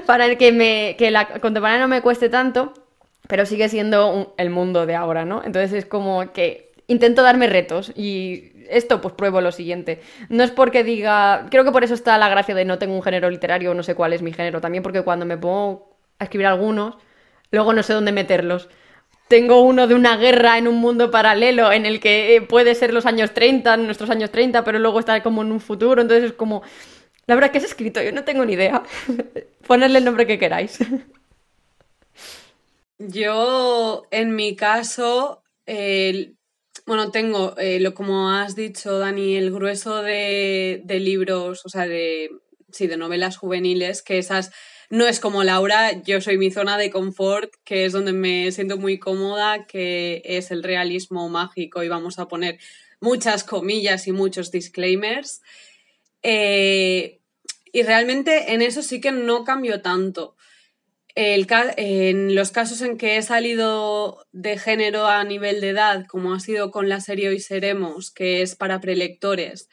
para 0.05 0.35
que 0.35 0.51
me, 0.51 0.95
que 0.97 1.11
la 1.11 1.27
contemporánea 1.27 1.81
no 1.81 1.87
me 1.87 2.01
cueste 2.01 2.29
tanto, 2.29 2.73
pero 3.27 3.45
sigue 3.45 3.69
siendo 3.69 4.33
el 4.37 4.49
mundo 4.49 4.85
de 4.85 4.95
ahora, 4.95 5.25
¿no? 5.25 5.41
Entonces 5.43 5.73
es 5.73 5.85
como 5.85 6.31
que 6.31 6.66
intento 6.87 7.21
darme 7.21 7.47
retos 7.47 7.91
y 7.95 8.51
esto 8.69 9.01
pues 9.01 9.13
pruebo 9.13 9.41
lo 9.41 9.51
siguiente. 9.51 10.01
No 10.29 10.43
es 10.43 10.51
porque 10.51 10.83
diga, 10.83 11.47
creo 11.49 11.63
que 11.63 11.71
por 11.71 11.83
eso 11.83 11.93
está 11.93 12.17
la 12.17 12.29
gracia 12.29 12.55
de 12.55 12.65
no 12.65 12.79
tengo 12.79 12.95
un 12.95 13.03
género 13.03 13.29
literario, 13.29 13.73
no 13.73 13.83
sé 13.83 13.95
cuál 13.95 14.13
es 14.13 14.21
mi 14.21 14.33
género, 14.33 14.61
también 14.61 14.83
porque 14.83 15.03
cuando 15.03 15.25
me 15.25 15.37
pongo 15.37 15.97
a 16.19 16.23
escribir 16.23 16.47
algunos, 16.47 16.95
luego 17.51 17.73
no 17.73 17.83
sé 17.83 17.93
dónde 17.93 18.11
meterlos. 18.11 18.69
Tengo 19.27 19.61
uno 19.61 19.87
de 19.87 19.95
una 19.95 20.15
guerra 20.15 20.57
en 20.57 20.67
un 20.69 20.75
mundo 20.75 21.11
paralelo 21.11 21.71
en 21.71 21.85
el 21.85 21.99
que 21.99 22.35
eh, 22.35 22.41
puede 22.41 22.75
ser 22.75 22.93
los 22.93 23.05
años 23.05 23.33
30, 23.33 23.75
nuestros 23.77 24.09
años 24.09 24.31
30, 24.31 24.63
pero 24.63 24.79
luego 24.79 24.99
está 24.99 25.21
como 25.21 25.41
en 25.41 25.51
un 25.51 25.59
futuro, 25.59 26.01
entonces 26.01 26.31
es 26.31 26.33
como... 26.33 26.63
La 27.25 27.35
verdad 27.35 27.51
que 27.51 27.57
es 27.57 27.65
escrito, 27.65 28.01
yo 28.01 28.13
no 28.13 28.23
tengo 28.23 28.45
ni 28.45 28.53
idea. 28.53 28.83
Ponerle 29.67 29.97
el 29.97 30.05
nombre 30.05 30.25
que 30.25 30.39
queráis. 30.39 30.79
Yo, 32.99 34.07
en 34.11 34.33
mi 34.33 34.55
caso, 34.55 35.43
bueno, 36.85 37.11
tengo, 37.11 37.55
eh, 37.57 37.79
lo, 37.79 37.93
como 37.93 38.31
has 38.31 38.55
dicho, 38.55 38.99
Dani, 38.99 39.35
el 39.35 39.51
grueso 39.51 40.01
de, 40.01 40.81
de 40.83 40.99
libros, 40.99 41.65
o 41.65 41.69
sea, 41.69 41.87
de, 41.87 42.29
sí, 42.71 42.87
de 42.87 42.97
novelas 42.97 43.37
juveniles, 43.37 44.01
que 44.01 44.17
esas 44.17 44.51
no 44.89 45.05
es 45.05 45.19
como 45.19 45.43
Laura, 45.43 46.01
yo 46.03 46.21
soy 46.21 46.37
mi 46.37 46.49
zona 46.49 46.77
de 46.77 46.91
confort, 46.91 47.53
que 47.65 47.85
es 47.85 47.91
donde 47.91 48.13
me 48.13 48.51
siento 48.53 48.77
muy 48.77 48.99
cómoda, 48.99 49.65
que 49.67 50.21
es 50.23 50.49
el 50.51 50.63
realismo 50.63 51.27
mágico 51.27 51.83
y 51.83 51.89
vamos 51.89 52.19
a 52.19 52.29
poner 52.29 52.57
muchas 53.01 53.43
comillas 53.43 54.07
y 54.07 54.13
muchos 54.13 54.49
disclaimers. 54.49 55.41
Eh, 56.23 57.19
y 57.73 57.83
realmente 57.83 58.53
en 58.53 58.61
eso 58.61 58.81
sí 58.81 59.01
que 59.01 59.11
no 59.11 59.43
cambio 59.43 59.81
tanto. 59.81 60.36
En 61.19 62.35
los 62.35 62.51
casos 62.51 62.81
en 62.81 62.97
que 62.97 63.17
he 63.17 63.21
salido 63.23 64.25
de 64.31 64.59
género 64.59 65.07
a 65.07 65.23
nivel 65.23 65.61
de 65.61 65.69
edad, 65.69 66.05
como 66.05 66.33
ha 66.33 66.39
sido 66.39 66.69
con 66.69 66.89
la 66.89 67.01
serie 67.01 67.29
Hoy 67.29 67.39
Seremos, 67.39 68.11
que 68.11 68.43
es 68.43 68.55
para 68.55 68.79
prelectores, 68.79 69.67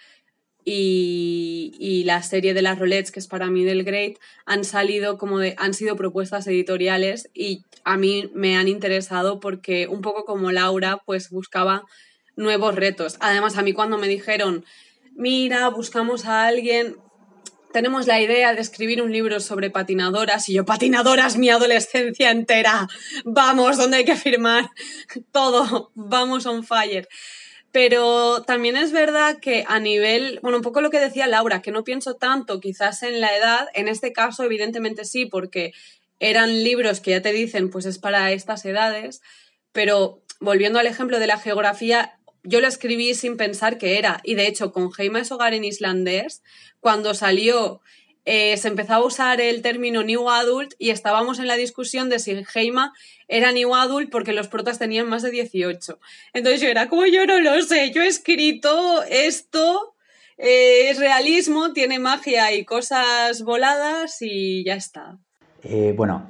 y, 0.65 2.03
la 2.07 2.23
serie 2.23 2.55
de 2.55 2.63
las 2.63 2.79
Rolettes, 2.79 3.13
que 3.13 3.21
es 3.21 3.27
para 3.27 3.49
del 3.49 3.85
Great, 3.85 4.17
han 4.47 4.65
salido 4.65 5.19
como 5.19 5.39
de, 5.39 5.55
han 5.59 5.75
sido 5.75 5.97
propuestas 5.97 6.47
editoriales 6.47 7.31
y 7.35 7.63
a 7.85 7.97
mí 7.99 8.31
me 8.35 8.57
han 8.57 8.69
interesado 8.69 9.41
porque 9.41 9.87
un 9.87 10.01
poco 10.01 10.25
como 10.25 10.53
Laura, 10.53 11.03
pues 11.05 11.31
buscaba 11.31 11.85
nuevos 12.37 12.75
retos. 12.75 13.17
Además, 13.21 13.59
a 13.59 13.63
mí 13.63 13.73
cuando 13.75 13.99
me 13.99 14.09
dijeron, 14.09 14.65
mira, 15.15 15.69
buscamos 15.69 16.25
a 16.25 16.47
alguien, 16.47 16.97
tenemos 17.75 18.07
la 18.07 18.21
idea 18.21 18.54
de 18.54 18.61
escribir 18.61 19.02
un 19.02 19.11
libro 19.11 19.40
sobre 19.40 19.69
patinadoras 19.69 20.49
y 20.49 20.54
yo, 20.54 20.64
patinadoras, 20.64 21.37
mi 21.37 21.50
adolescencia 21.50 22.31
entera, 22.31 22.87
vamos, 23.25 23.76
¿dónde 23.76 23.97
hay 23.97 24.04
que 24.04 24.14
firmar? 24.14 24.71
Todo, 25.33 25.90
vamos 25.97 26.47
on 26.47 26.62
fire. 26.62 27.09
Pero 27.73 28.43
también 28.43 28.76
es 28.76 28.93
verdad 28.93 29.40
que 29.40 29.64
a 29.66 29.81
nivel, 29.81 30.38
bueno, 30.40 30.59
un 30.59 30.62
poco 30.62 30.83
lo 30.83 30.90
que 30.90 31.00
decía 31.00 31.26
Laura, 31.26 31.62
que 31.62 31.73
no 31.73 31.83
pienso 31.83 32.14
tanto 32.14 32.61
quizás 32.61 33.02
en 33.02 33.21
la 33.21 33.37
edad, 33.37 33.66
en 33.75 33.88
este 33.88 34.12
caso 34.12 34.45
evidentemente 34.45 35.04
sí, 35.04 35.26
porque 35.26 35.73
eran 36.21 36.62
libros 36.62 37.00
que 37.00 37.11
ya 37.11 37.23
te 37.23 37.33
dicen, 37.33 37.71
pues 37.71 37.87
es 37.87 37.99
para 37.99 38.31
estas 38.31 38.64
edades, 38.64 39.21
pero 39.73 40.23
volviendo 40.38 40.78
al 40.78 40.87
ejemplo 40.87 41.19
de 41.19 41.26
la 41.26 41.38
geografía, 41.38 42.21
yo 42.45 42.61
lo 42.61 42.69
escribí 42.69 43.15
sin 43.15 43.37
pensar 43.37 43.79
que 43.79 43.99
era, 43.99 44.21
y 44.23 44.35
de 44.35 44.47
hecho 44.47 44.73
con 44.73 44.91
Heima 44.97 45.21
es 45.21 45.33
hogar 45.33 45.55
en 45.55 45.65
islandés, 45.65 46.43
cuando 46.81 47.15
salió 47.15 47.81
eh, 48.27 48.57
se 48.57 48.69
empezó 48.69 48.95
a 48.95 49.05
usar 49.05 49.41
el 49.41 49.61
término 49.61 50.03
New 50.03 50.31
Adult 50.31 50.75
y 50.79 50.91
estábamos 50.91 51.39
en 51.39 51.47
la 51.47 51.57
discusión 51.57 52.09
de 52.09 52.19
si 52.19 52.43
Heima 52.55 52.95
era 53.29 53.53
New 53.53 53.75
Adult 53.75 54.11
porque 54.11 54.33
los 54.33 54.49
protas 54.49 54.79
tenían 54.79 55.09
más 55.09 55.23
de 55.23 55.31
18. 55.31 55.99
Entonces 56.33 56.61
yo 56.63 56.69
era 56.69 56.89
como 56.89 57.05
yo 57.07 57.27
no 57.27 57.41
lo 57.41 57.61
sé, 57.63 57.93
yo 57.93 58.03
he 58.03 58.07
escrito 58.07 59.03
esto, 59.05 59.95
eh, 60.39 60.89
es 60.91 60.99
realismo, 60.99 61.75
tiene 61.75 61.99
magia 61.99 62.53
y 62.53 62.65
cosas 62.65 63.43
voladas 63.43 64.17
y 64.23 64.65
ya 64.65 64.75
está. 64.75 65.19
Eh, 65.64 65.94
bueno, 65.97 66.26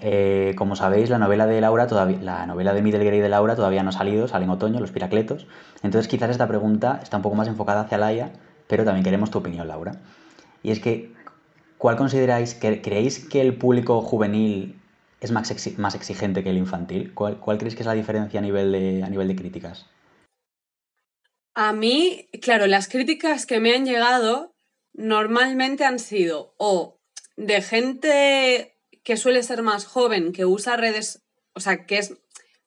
como 0.56 0.76
sabéis, 0.76 1.10
la 1.10 1.18
novela 1.18 1.46
de 1.46 1.60
Laura 1.60 1.86
todavía, 1.86 2.18
la 2.22 2.46
novela 2.46 2.72
de 2.72 2.82
Middle 2.82 3.04
Grey 3.04 3.20
de 3.20 3.28
Laura 3.28 3.56
todavía 3.56 3.82
no 3.82 3.90
ha 3.90 3.92
salido, 3.92 4.28
sale 4.28 4.44
en 4.44 4.50
otoño, 4.50 4.80
Los 4.80 4.92
Piracletos. 4.92 5.46
Entonces, 5.82 6.08
quizás 6.08 6.30
esta 6.30 6.46
pregunta 6.46 7.00
está 7.02 7.16
un 7.16 7.22
poco 7.22 7.34
más 7.34 7.48
enfocada 7.48 7.82
hacia 7.82 7.98
Laia, 7.98 8.32
pero 8.68 8.84
también 8.84 9.04
queremos 9.04 9.30
tu 9.30 9.38
opinión, 9.38 9.66
Laura. 9.66 9.96
Y 10.62 10.70
es 10.70 10.80
que, 10.80 11.12
¿Cuál 11.84 11.96
consideráis, 11.96 12.54
que, 12.54 12.80
creéis 12.80 13.28
que 13.28 13.42
el 13.42 13.58
público 13.58 14.00
juvenil 14.00 14.80
es 15.20 15.30
más, 15.30 15.50
exigente 15.50 16.42
que 16.42 16.48
el 16.48 16.56
infantil? 16.56 17.12
¿Cuál, 17.12 17.38
creéis 17.58 17.74
que 17.74 17.82
es 17.82 17.86
la 17.86 17.92
diferencia 17.92 18.40
a 18.40 18.42
nivel, 18.42 18.72
de, 18.72 19.02
a 19.02 19.10
nivel 19.10 19.28
de 19.28 19.36
críticas? 19.36 19.86
A 21.54 21.74
mí, 21.74 22.30
claro, 22.40 22.66
las 22.66 22.88
críticas 22.88 23.44
que 23.44 23.60
me 23.60 23.74
han 23.74 23.84
llegado 23.84 24.54
normalmente 24.94 25.84
han 25.84 25.98
sido 25.98 26.54
o 26.56 26.96
de 27.36 27.60
gente 27.60 28.73
que 29.04 29.16
suele 29.16 29.42
ser 29.42 29.62
más 29.62 29.84
joven, 29.84 30.32
que 30.32 30.44
usa 30.44 30.76
redes, 30.76 31.22
o 31.52 31.60
sea, 31.60 31.86
que 31.86 31.98
es 31.98 32.14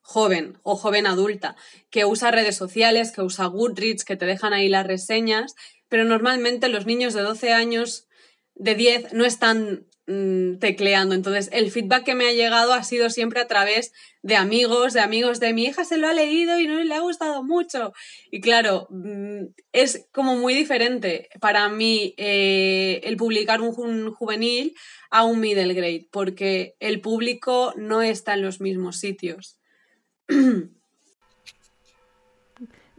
joven 0.01 0.57
o 0.63 0.77
joven 0.77 1.05
adulta, 1.05 1.57
que 1.89 2.05
usa 2.05 2.31
redes 2.31 2.55
sociales, 2.55 3.11
que 3.11 3.21
usa 3.21 3.47
Goodreads, 3.47 4.05
que 4.05 4.15
te 4.15 4.25
dejan 4.25 4.53
ahí 4.53 4.69
las 4.69 4.87
reseñas, 4.87 5.55
pero 5.89 6.05
normalmente 6.05 6.69
los 6.69 6.85
niños 6.85 7.13
de 7.13 7.21
12 7.21 7.51
años 7.51 8.07
de 8.55 8.75
10 8.75 9.13
no 9.13 9.25
están 9.25 9.87
mm, 10.07 10.57
tecleando. 10.59 11.13
Entonces, 11.15 11.49
el 11.53 11.71
feedback 11.71 12.03
que 12.03 12.15
me 12.15 12.27
ha 12.27 12.31
llegado 12.31 12.73
ha 12.73 12.83
sido 12.83 13.09
siempre 13.09 13.39
a 13.39 13.47
través 13.47 13.93
de 14.23 14.35
amigos, 14.35 14.93
de 14.93 14.99
amigos 15.01 15.39
de 15.39 15.53
mi 15.53 15.65
hija 15.65 15.85
se 15.85 15.97
lo 15.97 16.07
ha 16.07 16.13
leído 16.13 16.59
y 16.59 16.67
no 16.67 16.83
le 16.83 16.95
ha 16.95 16.99
gustado 16.99 17.43
mucho. 17.43 17.93
Y 18.31 18.41
claro, 18.41 18.87
mm, 18.89 19.45
es 19.71 20.07
como 20.11 20.35
muy 20.35 20.53
diferente 20.53 21.29
para 21.39 21.69
mí 21.69 22.13
eh, 22.17 23.01
el 23.03 23.15
publicar 23.17 23.61
un, 23.61 24.11
juvenil 24.11 24.75
a 25.09 25.23
un 25.23 25.39
middle 25.39 25.73
grade, 25.73 26.07
porque 26.11 26.75
el 26.79 26.99
público 26.99 27.73
no 27.77 28.01
está 28.01 28.33
en 28.33 28.41
los 28.41 28.59
mismos 28.59 28.99
sitios. 28.99 29.59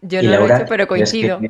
Yo 0.00 0.22
no 0.22 0.30
lo 0.30 0.46
he 0.46 0.56
hecho, 0.56 0.66
pero 0.68 0.86
coincido. 0.86 1.40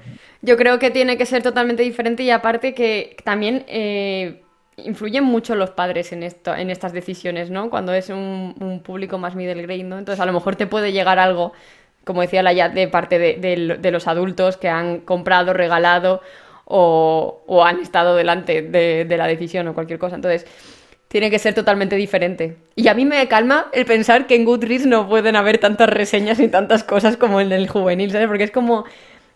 Yo 0.40 0.56
creo 0.56 0.78
que 0.78 0.90
tiene 0.90 1.18
que 1.18 1.26
ser 1.26 1.42
totalmente 1.42 1.82
diferente 1.82 2.22
y 2.22 2.30
aparte 2.30 2.74
que 2.74 3.16
también 3.24 3.64
eh, 3.68 4.42
influyen 4.84 5.24
mucho 5.24 5.54
los 5.54 5.70
padres 5.70 6.12
en, 6.12 6.22
esto, 6.22 6.54
en 6.54 6.70
estas 6.70 6.92
decisiones, 6.92 7.50
¿no? 7.50 7.70
Cuando 7.70 7.92
es 7.92 8.08
un, 8.10 8.82
público 8.84 9.18
más 9.18 9.34
middle 9.34 9.62
grade, 9.62 9.84
¿no? 9.84 9.98
Entonces 9.98 10.20
a 10.20 10.26
lo 10.26 10.32
mejor 10.32 10.56
te 10.56 10.66
puede 10.66 10.92
llegar 10.92 11.18
algo, 11.18 11.52
como 12.04 12.22
decía 12.22 12.42
la 12.42 12.52
ya, 12.52 12.68
de 12.68 12.88
parte 12.88 13.18
de, 13.18 13.90
los 13.90 14.06
adultos 14.06 14.56
que 14.56 14.68
han 14.68 15.00
comprado, 15.00 15.52
regalado 15.52 16.22
o, 16.64 17.42
o 17.46 17.64
han 17.64 17.80
estado 17.80 18.16
delante 18.16 18.62
de, 18.62 19.16
la 19.16 19.26
decisión 19.26 19.68
o 19.68 19.74
cualquier 19.74 19.98
cosa. 19.98 20.16
Entonces 20.16 20.46
tiene 21.08 21.30
que 21.30 21.38
ser 21.38 21.54
totalmente 21.54 21.96
diferente. 21.96 22.56
Y 22.76 22.88
a 22.88 22.94
mí 22.94 23.04
me 23.04 23.26
calma 23.28 23.68
el 23.72 23.86
pensar 23.86 24.26
que 24.26 24.36
en 24.36 24.44
Goodreads 24.44 24.86
no 24.86 25.08
pueden 25.08 25.36
haber 25.36 25.58
tantas 25.58 25.88
reseñas 25.88 26.38
y 26.38 26.48
tantas 26.48 26.84
cosas 26.84 27.16
como 27.16 27.40
en 27.40 27.52
el 27.52 27.68
juvenil, 27.68 28.10
¿sabes? 28.12 28.28
Porque 28.28 28.44
es 28.44 28.50
como... 28.50 28.84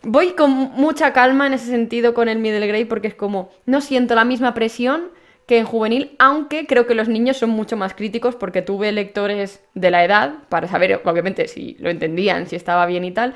Voy 0.04 0.32
con 0.32 0.50
mucha 0.50 1.12
calma 1.12 1.46
en 1.46 1.54
ese 1.54 1.66
sentido 1.66 2.12
con 2.12 2.28
el 2.28 2.40
middle 2.40 2.66
grade 2.66 2.86
porque 2.86 3.08
es 3.08 3.14
como... 3.14 3.50
No 3.66 3.80
siento 3.80 4.14
la 4.14 4.24
misma 4.24 4.52
presión 4.52 5.10
que 5.46 5.58
en 5.58 5.66
juvenil, 5.66 6.14
aunque 6.18 6.66
creo 6.66 6.86
que 6.86 6.94
los 6.94 7.08
niños 7.08 7.36
son 7.36 7.50
mucho 7.50 7.76
más 7.76 7.94
críticos 7.94 8.36
porque 8.36 8.62
tuve 8.62 8.92
lectores 8.92 9.60
de 9.74 9.90
la 9.90 10.04
edad 10.04 10.34
para 10.48 10.68
saber, 10.68 11.00
obviamente, 11.04 11.48
si 11.48 11.76
lo 11.78 11.90
entendían, 11.90 12.46
si 12.46 12.56
estaba 12.56 12.86
bien 12.86 13.04
y 13.04 13.12
tal. 13.12 13.34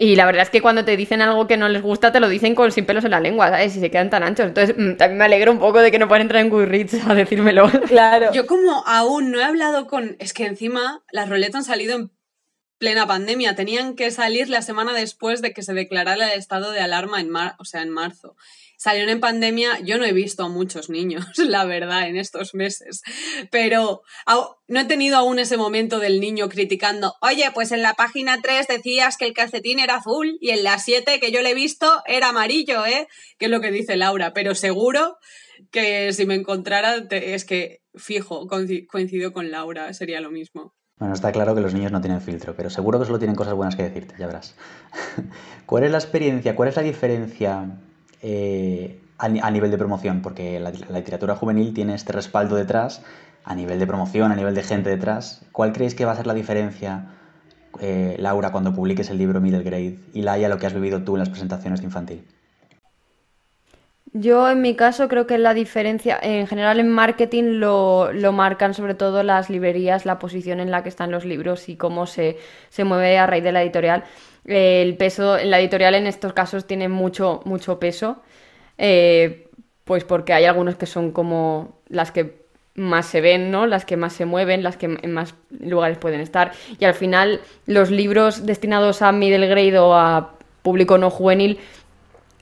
Y 0.00 0.16
la 0.16 0.24
verdad 0.24 0.44
es 0.44 0.50
que 0.50 0.62
cuando 0.62 0.82
te 0.82 0.96
dicen 0.96 1.20
algo 1.20 1.46
que 1.46 1.58
no 1.58 1.68
les 1.68 1.82
gusta, 1.82 2.10
te 2.10 2.20
lo 2.20 2.30
dicen 2.30 2.54
con 2.54 2.72
sin 2.72 2.86
pelos 2.86 3.04
en 3.04 3.10
la 3.10 3.20
lengua, 3.20 3.50
¿sabes? 3.50 3.76
Y 3.76 3.80
se 3.80 3.90
quedan 3.90 4.08
tan 4.08 4.22
anchos. 4.22 4.46
Entonces, 4.46 4.74
mm, 4.74 4.96
también 4.96 5.18
me 5.18 5.24
alegro 5.26 5.52
un 5.52 5.58
poco 5.58 5.80
de 5.80 5.90
que 5.90 5.98
no 5.98 6.08
puedan 6.08 6.22
entrar 6.22 6.42
en 6.42 6.48
Goodreads 6.48 7.06
a 7.06 7.14
decírmelo. 7.14 7.70
Claro. 7.86 8.32
Yo 8.32 8.46
como 8.46 8.82
aún 8.86 9.30
no 9.30 9.40
he 9.40 9.44
hablado 9.44 9.86
con... 9.86 10.16
Es 10.18 10.32
que 10.32 10.46
encima 10.46 11.02
las 11.12 11.28
roletas 11.28 11.56
han 11.56 11.64
salido 11.64 11.96
en 11.96 12.10
plena 12.80 13.06
pandemia. 13.06 13.54
Tenían 13.54 13.94
que 13.94 14.10
salir 14.10 14.48
la 14.48 14.62
semana 14.62 14.92
después 14.92 15.42
de 15.42 15.52
que 15.52 15.62
se 15.62 15.74
declarara 15.74 16.32
el 16.32 16.38
estado 16.38 16.72
de 16.72 16.80
alarma 16.80 17.20
en 17.20 17.28
mar... 17.28 17.54
o 17.58 17.64
sea, 17.64 17.82
en 17.82 17.90
marzo 17.90 18.34
salieron 18.80 19.10
en 19.10 19.20
pandemia, 19.20 19.78
yo 19.84 19.98
no 19.98 20.06
he 20.06 20.12
visto 20.14 20.42
a 20.42 20.48
muchos 20.48 20.88
niños, 20.88 21.26
la 21.36 21.66
verdad, 21.66 22.08
en 22.08 22.16
estos 22.16 22.54
meses, 22.54 23.02
pero 23.50 24.00
no 24.68 24.80
he 24.80 24.84
tenido 24.86 25.18
aún 25.18 25.38
ese 25.38 25.58
momento 25.58 25.98
del 25.98 26.18
niño 26.18 26.48
criticando, 26.48 27.14
oye, 27.20 27.44
pues 27.52 27.72
en 27.72 27.82
la 27.82 27.92
página 27.92 28.40
3 28.40 28.68
decías 28.68 29.18
que 29.18 29.26
el 29.26 29.34
calcetín 29.34 29.80
era 29.80 29.96
azul 29.96 30.38
y 30.40 30.48
en 30.48 30.64
la 30.64 30.78
7 30.78 31.20
que 31.20 31.30
yo 31.30 31.42
le 31.42 31.50
he 31.50 31.54
visto 31.54 32.02
era 32.06 32.30
amarillo, 32.30 32.86
¿eh? 32.86 33.06
Que 33.38 33.44
es 33.44 33.50
lo 33.50 33.60
que 33.60 33.70
dice 33.70 33.96
Laura, 33.96 34.32
pero 34.32 34.54
seguro 34.54 35.18
que 35.70 36.14
si 36.14 36.24
me 36.24 36.34
encontrara, 36.34 37.06
es 37.10 37.44
que 37.44 37.82
fijo, 37.94 38.46
coincido 38.88 39.34
con 39.34 39.50
Laura, 39.50 39.92
sería 39.92 40.22
lo 40.22 40.30
mismo. 40.30 40.74
Bueno, 41.00 41.14
está 41.14 41.32
claro 41.32 41.54
que 41.54 41.62
los 41.62 41.72
niños 41.72 41.92
no 41.92 42.02
tienen 42.02 42.20
filtro, 42.20 42.54
pero 42.54 42.68
seguro 42.68 42.98
que 43.00 43.06
solo 43.06 43.18
tienen 43.18 43.34
cosas 43.34 43.54
buenas 43.54 43.74
que 43.74 43.82
decirte, 43.82 44.14
ya 44.18 44.26
verás. 44.26 44.54
¿Cuál 45.66 45.84
es 45.84 45.90
la 45.90 45.96
experiencia, 45.96 46.54
cuál 46.54 46.68
es 46.68 46.76
la 46.76 46.82
diferencia 46.82 47.78
eh, 48.20 49.00
a, 49.16 49.28
nivel 49.50 49.70
de 49.70 49.78
promoción, 49.78 50.20
porque 50.20 50.60
la, 50.60 50.70
literatura 50.70 51.36
juvenil 51.36 51.72
tiene 51.72 51.94
este 51.94 52.12
respaldo 52.12 52.54
detrás, 52.54 53.02
a 53.44 53.54
nivel 53.54 53.78
de 53.78 53.86
promoción, 53.86 54.30
a 54.30 54.36
nivel 54.36 54.54
de 54.54 54.62
gente 54.62 54.90
detrás. 54.90 55.42
¿Cuál 55.52 55.72
creéis 55.72 55.94
que 55.94 56.04
va 56.04 56.12
a 56.12 56.16
ser 56.16 56.26
la 56.26 56.34
diferencia, 56.34 57.06
eh, 57.80 58.16
Laura, 58.18 58.52
cuando 58.52 58.74
publiques 58.74 59.08
el 59.08 59.16
libro 59.16 59.40
Middle 59.40 59.62
Grade 59.62 60.00
y 60.12 60.20
Laia, 60.20 60.50
lo 60.50 60.58
que 60.58 60.66
has 60.66 60.74
vivido 60.74 61.02
tú 61.02 61.14
en 61.14 61.20
las 61.20 61.30
presentaciones 61.30 61.80
de 61.80 61.86
infantil? 61.86 62.26
Yo 64.12 64.50
en 64.50 64.60
mi 64.60 64.74
caso 64.74 65.06
creo 65.08 65.26
que 65.26 65.38
la 65.38 65.54
diferencia, 65.54 66.18
en 66.20 66.48
general 66.48 66.80
en 66.80 66.88
marketing 66.88 67.60
lo, 67.60 68.10
marcan 68.32 68.74
sobre 68.74 68.94
todo 68.94 69.22
las 69.22 69.50
librerías, 69.50 70.04
la 70.04 70.18
posición 70.18 70.58
en 70.58 70.72
la 70.72 70.82
que 70.82 70.88
están 70.88 71.12
los 71.12 71.24
libros 71.24 71.68
y 71.68 71.76
cómo 71.76 72.06
se, 72.06 72.36
se 72.70 72.82
mueve 72.82 73.18
a 73.18 73.26
raíz 73.26 73.44
de 73.44 73.52
la 73.52 73.62
editorial 73.62 74.04
el 74.44 74.96
peso 74.96 75.38
en 75.38 75.50
la 75.50 75.60
editorial 75.60 75.94
en 75.94 76.06
estos 76.06 76.32
casos 76.32 76.66
tiene 76.66 76.88
mucho, 76.88 77.40
mucho 77.44 77.78
peso, 77.78 78.22
eh, 78.78 79.48
pues 79.84 80.04
porque 80.04 80.32
hay 80.32 80.44
algunos 80.44 80.76
que 80.76 80.86
son 80.86 81.12
como 81.12 81.80
las 81.88 82.10
que 82.10 82.40
más 82.74 83.06
se 83.06 83.20
ven, 83.20 83.50
¿no? 83.50 83.66
Las 83.66 83.84
que 83.84 83.96
más 83.96 84.12
se 84.12 84.24
mueven, 84.24 84.62
las 84.62 84.76
que 84.76 84.86
en 84.86 85.12
más 85.12 85.34
lugares 85.50 85.98
pueden 85.98 86.20
estar. 86.20 86.52
Y 86.78 86.84
al 86.84 86.94
final, 86.94 87.40
los 87.66 87.90
libros 87.90 88.46
destinados 88.46 89.02
a 89.02 89.12
middle 89.12 89.48
grade 89.48 89.78
o 89.78 89.94
a 89.94 90.34
público 90.62 90.98
no 90.98 91.10
juvenil, 91.10 91.58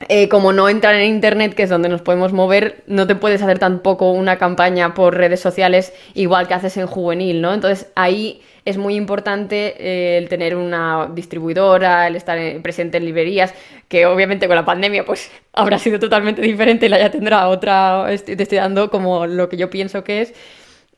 eh, 0.07 0.29
como 0.29 0.53
no 0.53 0.69
entran 0.69 0.95
en 0.95 1.13
internet, 1.13 1.53
que 1.53 1.63
es 1.63 1.69
donde 1.69 1.89
nos 1.89 2.01
podemos 2.01 2.31
mover, 2.31 2.83
no 2.87 3.05
te 3.05 3.15
puedes 3.15 3.41
hacer 3.41 3.59
tampoco 3.59 4.11
una 4.11 4.37
campaña 4.37 4.93
por 4.93 5.15
redes 5.15 5.41
sociales 5.41 5.93
igual 6.13 6.47
que 6.47 6.53
haces 6.53 6.77
en 6.77 6.87
juvenil, 6.87 7.41
¿no? 7.41 7.53
Entonces 7.53 7.91
ahí 7.95 8.41
es 8.63 8.77
muy 8.77 8.95
importante 8.95 9.75
eh, 9.77 10.17
el 10.17 10.29
tener 10.29 10.55
una 10.55 11.09
distribuidora, 11.13 12.07
el 12.07 12.15
estar 12.15 12.39
presente 12.61 12.97
en 12.97 13.05
librerías, 13.05 13.53
que 13.89 14.05
obviamente 14.05 14.47
con 14.47 14.55
la 14.55 14.65
pandemia 14.65 15.05
pues 15.05 15.31
habrá 15.53 15.77
sido 15.79 15.99
totalmente 15.99 16.41
diferente 16.41 16.85
y 16.85 16.89
la 16.89 16.99
ya 16.99 17.11
tendrá 17.11 17.49
otra, 17.49 18.05
te 18.25 18.41
estoy 18.41 18.57
dando 18.57 18.89
como 18.89 19.27
lo 19.27 19.49
que 19.49 19.57
yo 19.57 19.69
pienso 19.69 20.03
que 20.03 20.21
es. 20.21 20.33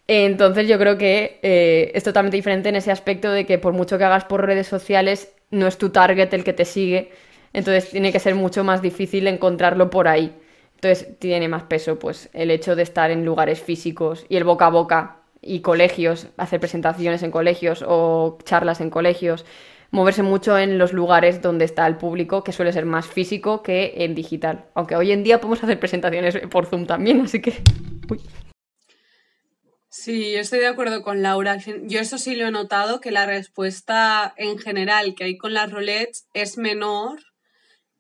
Entonces 0.07 0.67
yo 0.67 0.77
creo 0.77 0.97
que 0.97 1.39
eh, 1.41 1.91
es 1.95 2.03
totalmente 2.03 2.35
diferente 2.35 2.69
en 2.69 2.75
ese 2.75 2.91
aspecto 2.91 3.31
de 3.31 3.45
que 3.45 3.57
por 3.57 3.73
mucho 3.73 3.97
que 3.97 4.03
hagas 4.03 4.25
por 4.25 4.45
redes 4.45 4.67
sociales, 4.67 5.33
no 5.51 5.67
es 5.67 5.77
tu 5.77 5.89
target 5.89 6.33
el 6.33 6.43
que 6.43 6.53
te 6.53 6.65
sigue, 6.65 7.11
entonces 7.53 7.89
tiene 7.89 8.11
que 8.11 8.19
ser 8.19 8.35
mucho 8.35 8.63
más 8.63 8.81
difícil 8.81 9.27
encontrarlo 9.27 9.89
por 9.89 10.07
ahí. 10.07 10.35
Entonces 10.75 11.19
tiene 11.19 11.47
más 11.47 11.63
peso 11.63 11.99
pues 11.99 12.29
el 12.33 12.49
hecho 12.49 12.75
de 12.75 12.83
estar 12.83 13.11
en 13.11 13.23
lugares 13.23 13.61
físicos 13.61 14.25
y 14.29 14.37
el 14.37 14.43
boca 14.43 14.67
a 14.67 14.69
boca 14.69 15.17
y 15.41 15.61
colegios, 15.61 16.27
hacer 16.37 16.59
presentaciones 16.59 17.23
en 17.23 17.31
colegios 17.31 17.83
o 17.87 18.37
charlas 18.43 18.81
en 18.81 18.89
colegios, 18.89 19.45
moverse 19.91 20.23
mucho 20.23 20.57
en 20.57 20.77
los 20.77 20.93
lugares 20.93 21.41
donde 21.41 21.65
está 21.65 21.85
el 21.85 21.97
público, 21.97 22.43
que 22.43 22.51
suele 22.51 22.73
ser 22.73 22.85
más 22.85 23.07
físico 23.07 23.61
que 23.61 23.93
en 23.97 24.15
digital. 24.15 24.65
Aunque 24.73 24.95
hoy 24.95 25.11
en 25.11 25.23
día 25.23 25.39
podemos 25.39 25.63
hacer 25.63 25.79
presentaciones 25.79 26.37
por 26.49 26.65
Zoom 26.65 26.85
también, 26.85 27.21
así 27.21 27.41
que... 27.41 27.53
Sí, 29.89 30.31
yo 30.31 30.39
estoy 30.39 30.59
de 30.59 30.67
acuerdo 30.67 31.03
con 31.03 31.21
Laura. 31.21 31.57
Yo 31.83 31.99
eso 31.99 32.17
sí 32.17 32.35
lo 32.35 32.47
he 32.47 32.51
notado, 32.51 33.01
que 33.01 33.11
la 33.11 33.25
respuesta 33.25 34.33
en 34.37 34.57
general 34.57 35.15
que 35.15 35.25
hay 35.25 35.37
con 35.37 35.53
las 35.53 35.69
rolets 35.69 36.27
es 36.33 36.57
menor. 36.57 37.19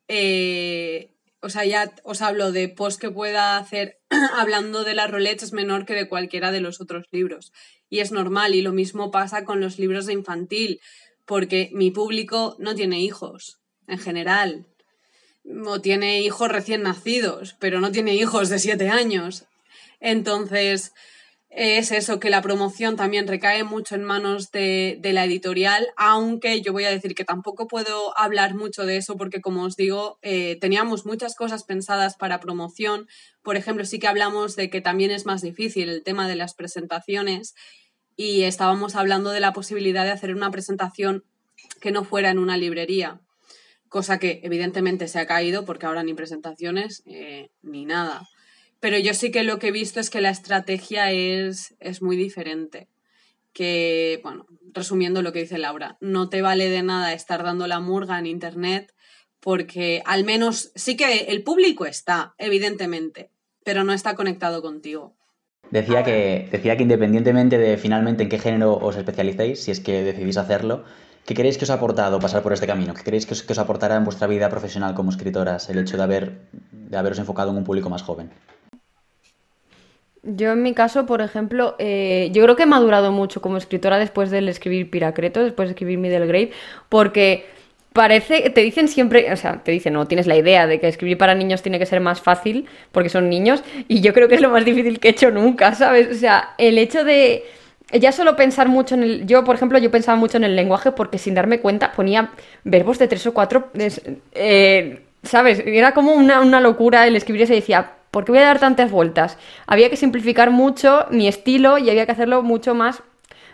Eh, 0.07 1.11
o 1.41 1.49
sea, 1.49 1.65
ya 1.65 1.93
os 2.03 2.21
hablo 2.21 2.51
de 2.51 2.69
post 2.69 2.99
que 3.01 3.09
pueda 3.09 3.57
hacer 3.57 3.99
hablando 4.37 4.83
de 4.83 4.93
las 4.93 5.09
rolettes 5.09 5.43
es 5.43 5.53
menor 5.53 5.85
que 5.85 5.95
de 5.95 6.07
cualquiera 6.07 6.51
de 6.51 6.61
los 6.61 6.81
otros 6.81 7.05
libros. 7.11 7.51
Y 7.89 7.99
es 7.99 8.11
normal, 8.11 8.55
y 8.55 8.61
lo 8.61 8.71
mismo 8.71 9.11
pasa 9.11 9.43
con 9.43 9.59
los 9.59 9.79
libros 9.79 10.05
de 10.05 10.13
infantil, 10.13 10.79
porque 11.25 11.69
mi 11.73 11.91
público 11.91 12.55
no 12.59 12.75
tiene 12.75 13.01
hijos, 13.01 13.59
en 13.87 13.99
general. 13.99 14.67
O 15.65 15.81
tiene 15.81 16.21
hijos 16.21 16.49
recién 16.49 16.83
nacidos, 16.83 17.55
pero 17.59 17.79
no 17.79 17.91
tiene 17.91 18.13
hijos 18.13 18.49
de 18.49 18.59
siete 18.59 18.89
años. 18.89 19.45
Entonces, 19.99 20.93
es 21.53 21.91
eso, 21.91 22.17
que 22.17 22.29
la 22.29 22.41
promoción 22.41 22.95
también 22.95 23.27
recae 23.27 23.65
mucho 23.65 23.95
en 23.95 24.05
manos 24.05 24.51
de, 24.51 24.99
la 25.03 25.25
editorial, 25.25 25.85
aunque 25.97 26.61
yo 26.61 26.71
voy 26.71 26.85
a 26.85 26.89
decir 26.89 27.13
que 27.13 27.25
tampoco 27.25 27.67
puedo 27.67 28.17
hablar 28.17 28.55
mucho 28.55 28.85
de 28.85 28.95
eso 28.95 29.17
porque, 29.17 29.41
como 29.41 29.63
os 29.63 29.75
digo, 29.75 30.17
eh, 30.21 30.57
teníamos 30.61 31.05
muchas 31.05 31.35
cosas 31.35 31.65
pensadas 31.65 32.15
para 32.15 32.39
promoción. 32.39 33.07
Por 33.43 33.57
ejemplo, 33.57 33.83
sí 33.83 33.99
que 33.99 34.07
hablamos 34.07 34.55
de 34.55 34.69
que 34.69 34.79
también 34.79 35.11
es 35.11 35.25
más 35.25 35.41
difícil 35.41 35.89
el 35.89 36.03
tema 36.03 36.29
de 36.29 36.37
las 36.37 36.53
presentaciones 36.53 37.53
y 38.15 38.43
estábamos 38.43 38.95
hablando 38.95 39.31
de 39.31 39.41
la 39.41 39.51
posibilidad 39.51 40.05
de 40.05 40.11
hacer 40.11 40.33
una 40.33 40.51
presentación 40.51 41.25
que 41.81 41.91
no 41.91 42.05
fuera 42.05 42.29
en 42.29 42.39
una 42.39 42.55
librería, 42.55 43.19
cosa 43.89 44.19
que 44.19 44.39
evidentemente 44.43 45.09
se 45.09 45.19
ha 45.19 45.27
caído 45.27 45.65
porque 45.65 45.85
ahora 45.85 46.03
ni 46.03 46.13
presentaciones 46.13 47.03
eh, 47.07 47.49
ni 47.61 47.83
nada. 47.83 48.25
Pero 48.81 48.97
yo 48.97 49.13
sí 49.13 49.31
que 49.31 49.43
lo 49.43 49.59
que 49.59 49.69
he 49.69 49.71
visto 49.71 50.01
es 50.01 50.09
que 50.09 50.21
la 50.21 50.31
estrategia 50.31 51.11
es, 51.11 51.75
es 51.79 52.01
muy 52.01 52.17
diferente. 52.17 52.89
Que, 53.53 54.19
bueno, 54.23 54.47
resumiendo 54.73 55.21
lo 55.21 55.31
que 55.31 55.41
dice 55.41 55.59
Laura, 55.59 55.97
no 56.01 56.29
te 56.29 56.41
vale 56.41 56.67
de 56.69 56.83
nada 56.83 57.13
estar 57.13 57.43
dando 57.43 57.67
la 57.67 57.79
murga 57.79 58.17
en 58.17 58.25
Internet 58.25 58.93
porque 59.39 60.01
al 60.05 60.23
menos 60.23 60.71
sí 60.75 60.95
que 60.95 61.25
el 61.29 61.43
público 61.43 61.85
está, 61.85 62.33
evidentemente, 62.37 63.29
pero 63.63 63.83
no 63.83 63.93
está 63.93 64.15
conectado 64.15 64.61
contigo. 64.61 65.13
Decía 65.69 66.03
que, 66.03 66.47
decía 66.51 66.75
que 66.75 66.83
independientemente 66.83 67.57
de 67.57 67.77
finalmente 67.77 68.23
en 68.23 68.29
qué 68.29 68.39
género 68.39 68.73
os 68.73 68.95
especialicéis, 68.95 69.63
si 69.63 69.71
es 69.71 69.79
que 69.79 70.03
decidís 70.03 70.37
hacerlo, 70.37 70.83
¿qué 71.25 71.33
creéis 71.33 71.57
que 71.57 71.65
os 71.65 71.69
ha 71.69 71.75
aportado 71.75 72.19
pasar 72.19 72.43
por 72.43 72.53
este 72.53 72.67
camino? 72.67 72.93
¿Qué 72.93 73.03
creéis 73.03 73.25
que 73.25 73.33
os, 73.33 73.43
que 73.43 73.53
os 73.53 73.59
aportará 73.59 73.95
en 73.95 74.05
vuestra 74.05 74.27
vida 74.27 74.49
profesional 74.49 74.95
como 74.95 75.11
escritoras 75.11 75.69
el 75.69 75.79
hecho 75.79 75.97
de, 75.97 76.03
haber, 76.03 76.41
de 76.71 76.97
haberos 76.97 77.19
enfocado 77.19 77.51
en 77.51 77.57
un 77.57 77.63
público 77.63 77.89
más 77.89 78.03
joven? 78.03 78.31
Yo 80.23 80.51
en 80.51 80.61
mi 80.61 80.73
caso, 80.73 81.07
por 81.07 81.21
ejemplo, 81.21 81.75
eh, 81.79 82.29
yo 82.31 82.43
creo 82.43 82.55
que 82.55 82.63
he 82.63 82.67
madurado 82.67 83.11
mucho 83.11 83.41
como 83.41 83.57
escritora 83.57 83.97
después 83.97 84.29
del 84.29 84.49
escribir 84.49 84.89
Piracreto, 84.89 85.43
después 85.43 85.69
de 85.69 85.71
escribir 85.73 85.97
Middle 85.97 86.27
Grade, 86.27 86.51
porque 86.89 87.45
parece, 87.91 88.51
te 88.51 88.61
dicen 88.61 88.87
siempre, 88.87 89.33
o 89.33 89.35
sea, 89.35 89.63
te 89.63 89.71
dicen, 89.71 89.93
no, 89.93 90.07
tienes 90.07 90.27
la 90.27 90.37
idea 90.37 90.67
de 90.67 90.79
que 90.79 90.87
escribir 90.87 91.17
para 91.17 91.33
niños 91.33 91.63
tiene 91.63 91.79
que 91.79 91.87
ser 91.87 92.01
más 92.01 92.21
fácil 92.21 92.67
porque 92.91 93.09
son 93.09 93.29
niños, 93.29 93.63
y 93.87 94.01
yo 94.01 94.13
creo 94.13 94.27
que 94.27 94.35
es 94.35 94.41
lo 94.41 94.51
más 94.51 94.63
difícil 94.63 94.99
que 94.99 95.07
he 95.07 95.11
hecho 95.11 95.31
nunca, 95.31 95.73
¿sabes? 95.73 96.07
O 96.11 96.13
sea, 96.13 96.53
el 96.59 96.77
hecho 96.77 97.03
de 97.03 97.43
ya 97.99 98.11
solo 98.11 98.35
pensar 98.35 98.69
mucho 98.69 98.95
en 98.95 99.03
el. 99.03 99.25
Yo, 99.25 99.43
por 99.43 99.55
ejemplo, 99.55 99.77
yo 99.79 99.91
pensaba 99.91 100.17
mucho 100.17 100.37
en 100.37 100.43
el 100.43 100.55
lenguaje 100.55 100.91
porque 100.91 101.17
sin 101.17 101.33
darme 101.33 101.59
cuenta 101.59 101.91
ponía 101.91 102.31
verbos 102.63 102.99
de 102.99 103.07
tres 103.07 103.25
o 103.27 103.33
cuatro. 103.33 103.69
Eh, 104.33 105.01
¿Sabes? 105.23 105.61
Era 105.65 105.93
como 105.93 106.13
una, 106.13 106.41
una 106.41 106.61
locura 106.61 107.05
el 107.05 107.15
escribir 107.15 107.43
eso 107.43 107.53
y 107.53 107.57
decía, 107.57 107.91
¿Por 108.11 108.25
qué 108.25 108.33
voy 108.33 108.41
a 108.41 108.45
dar 108.45 108.59
tantas 108.59 108.91
vueltas? 108.91 109.37
Había 109.65 109.89
que 109.89 109.97
simplificar 109.97 110.51
mucho 110.51 111.05
mi 111.09 111.27
estilo 111.27 111.77
y 111.77 111.89
había 111.89 112.05
que 112.05 112.11
hacerlo 112.11 112.43
mucho 112.43 112.75
más 112.75 113.01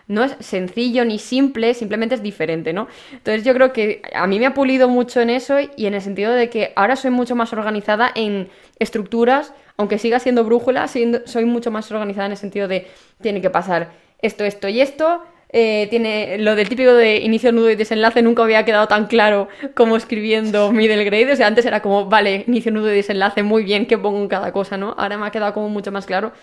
no 0.07 0.23
es 0.23 0.35
sencillo 0.39 1.03
ni 1.05 1.19
simple, 1.19 1.73
simplemente 1.73 2.15
es 2.15 2.23
diferente, 2.23 2.73
¿no? 2.73 2.87
Entonces 3.11 3.43
yo 3.43 3.53
creo 3.53 3.73
que 3.73 4.01
a 4.13 4.25
mí 4.25 4.39
me 4.39 4.45
ha 4.45 4.53
pulido 4.53 4.87
mucho 4.87 5.21
en 5.21 5.29
eso 5.29 5.57
y 5.75 5.85
en 5.85 5.93
el 5.93 6.01
sentido 6.01 6.31
de 6.31 6.49
que 6.49 6.71
ahora 6.75 6.95
soy 6.95 7.11
mucho 7.11 7.35
más 7.35 7.51
organizada 7.53 8.09
en 8.15 8.49
estructuras, 8.79 9.53
aunque 9.75 9.97
siga 9.97 10.19
siendo 10.19 10.43
brújula, 10.43 10.87
soy 10.87 11.45
mucho 11.45 11.71
más 11.71 11.91
organizada 11.91 12.27
en 12.27 12.31
el 12.31 12.37
sentido 12.37 12.67
de 12.67 12.87
tiene 13.21 13.41
que 13.41 13.49
pasar 13.49 13.91
esto, 14.21 14.45
esto 14.45 14.67
y 14.69 14.81
esto, 14.81 15.23
eh, 15.49 15.87
tiene 15.89 16.37
lo 16.39 16.55
del 16.55 16.67
típico 16.67 16.93
de 16.93 17.17
inicio, 17.17 17.51
nudo 17.51 17.69
y 17.69 17.75
desenlace 17.75 18.21
nunca 18.21 18.43
había 18.43 18.65
quedado 18.65 18.87
tan 18.87 19.07
claro 19.07 19.47
como 19.75 19.95
escribiendo 19.95 20.71
middle 20.71 21.03
grade. 21.03 21.31
O 21.31 21.35
sea, 21.35 21.47
antes 21.47 21.65
era 21.65 21.81
como, 21.81 22.05
vale, 22.05 22.43
inicio, 22.47 22.71
nudo 22.71 22.91
y 22.91 22.95
desenlace, 22.95 23.43
muy 23.43 23.63
bien, 23.63 23.85
que 23.85 23.97
pongo 23.97 24.19
en 24.19 24.27
cada 24.27 24.51
cosa, 24.51 24.77
¿no? 24.77 24.95
Ahora 24.97 25.17
me 25.17 25.27
ha 25.27 25.31
quedado 25.31 25.53
como 25.53 25.69
mucho 25.69 25.91
más 25.91 26.05
claro. 26.05 26.33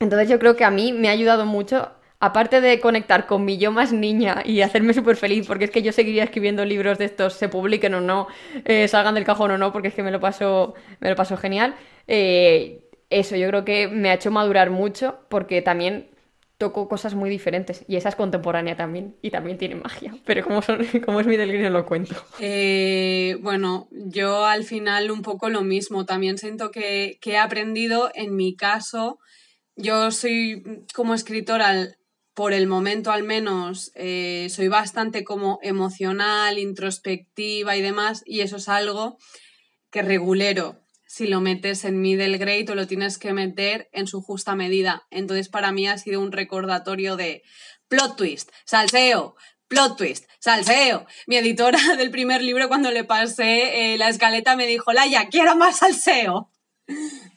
Entonces 0.00 0.28
yo 0.28 0.38
creo 0.38 0.56
que 0.56 0.64
a 0.64 0.70
mí 0.70 0.92
me 0.92 1.08
ha 1.08 1.12
ayudado 1.12 1.46
mucho, 1.46 1.90
aparte 2.20 2.60
de 2.60 2.80
conectar 2.80 3.26
con 3.26 3.44
mi 3.44 3.58
yo 3.58 3.72
más 3.72 3.92
niña 3.92 4.42
y 4.44 4.60
hacerme 4.62 4.94
súper 4.94 5.16
feliz, 5.16 5.46
porque 5.46 5.64
es 5.64 5.70
que 5.70 5.82
yo 5.82 5.92
seguiría 5.92 6.24
escribiendo 6.24 6.64
libros 6.64 6.98
de 6.98 7.06
estos, 7.06 7.34
se 7.34 7.48
publiquen 7.48 7.94
o 7.94 8.00
no, 8.00 8.28
eh, 8.64 8.88
salgan 8.88 9.14
del 9.14 9.24
cajón 9.24 9.52
o 9.52 9.58
no, 9.58 9.72
porque 9.72 9.88
es 9.88 9.94
que 9.94 10.02
me 10.02 10.10
lo 10.10 10.20
paso, 10.20 10.74
me 11.00 11.10
lo 11.10 11.16
paso 11.16 11.36
genial. 11.36 11.74
Eh, 12.08 12.80
eso 13.10 13.36
yo 13.36 13.48
creo 13.48 13.64
que 13.64 13.88
me 13.88 14.10
ha 14.10 14.14
hecho 14.14 14.30
madurar 14.30 14.70
mucho, 14.70 15.20
porque 15.28 15.62
también 15.62 16.08
toco 16.64 16.88
cosas 16.88 17.14
muy 17.14 17.28
diferentes 17.28 17.84
y 17.88 17.96
esa 17.96 18.08
es 18.08 18.16
contemporánea 18.16 18.74
también 18.74 19.16
y 19.20 19.30
también 19.30 19.58
tiene 19.58 19.74
magia, 19.74 20.14
pero 20.24 20.42
como, 20.42 20.62
son, 20.62 20.78
como 21.04 21.20
es 21.20 21.26
mi 21.26 21.36
delirio 21.36 21.68
lo 21.68 21.84
cuento. 21.84 22.14
Eh, 22.40 23.36
bueno, 23.42 23.86
yo 23.90 24.46
al 24.46 24.64
final 24.64 25.10
un 25.10 25.20
poco 25.20 25.50
lo 25.50 25.60
mismo, 25.60 26.06
también 26.06 26.38
siento 26.38 26.70
que, 26.70 27.18
he 27.22 27.36
aprendido, 27.36 28.10
en 28.14 28.34
mi 28.34 28.56
caso, 28.56 29.18
yo 29.76 30.10
soy 30.10 30.86
como 30.94 31.12
escritora, 31.12 31.88
por 32.32 32.54
el 32.54 32.66
momento 32.66 33.12
al 33.12 33.24
menos, 33.24 33.92
eh, 33.94 34.46
soy 34.48 34.68
bastante 34.68 35.22
como 35.22 35.58
emocional, 35.62 36.58
introspectiva 36.58 37.76
y 37.76 37.82
demás, 37.82 38.22
y 38.24 38.40
eso 38.40 38.56
es 38.56 38.70
algo 38.70 39.18
que 39.90 40.00
regulero 40.00 40.83
si 41.14 41.28
lo 41.28 41.40
metes 41.40 41.84
en 41.84 42.00
middle 42.00 42.38
grade 42.38 42.66
o 42.70 42.74
lo 42.74 42.88
tienes 42.88 43.18
que 43.18 43.32
meter 43.32 43.88
en 43.92 44.08
su 44.08 44.20
justa 44.20 44.56
medida. 44.56 45.06
Entonces 45.12 45.48
para 45.48 45.70
mí 45.70 45.86
ha 45.86 45.96
sido 45.96 46.20
un 46.20 46.32
recordatorio 46.32 47.14
de 47.14 47.44
plot 47.86 48.16
twist, 48.16 48.50
salseo, 48.64 49.36
plot 49.68 49.96
twist, 49.96 50.24
salseo. 50.40 51.06
Mi 51.28 51.36
editora 51.36 51.78
del 51.98 52.10
primer 52.10 52.42
libro 52.42 52.66
cuando 52.66 52.90
le 52.90 53.04
pasé 53.04 53.94
eh, 53.94 53.96
la 53.96 54.08
escaleta 54.08 54.56
me 54.56 54.66
dijo, 54.66 54.92
Laia, 54.92 55.28
quiero 55.28 55.54
más 55.54 55.78
salseo. 55.78 56.50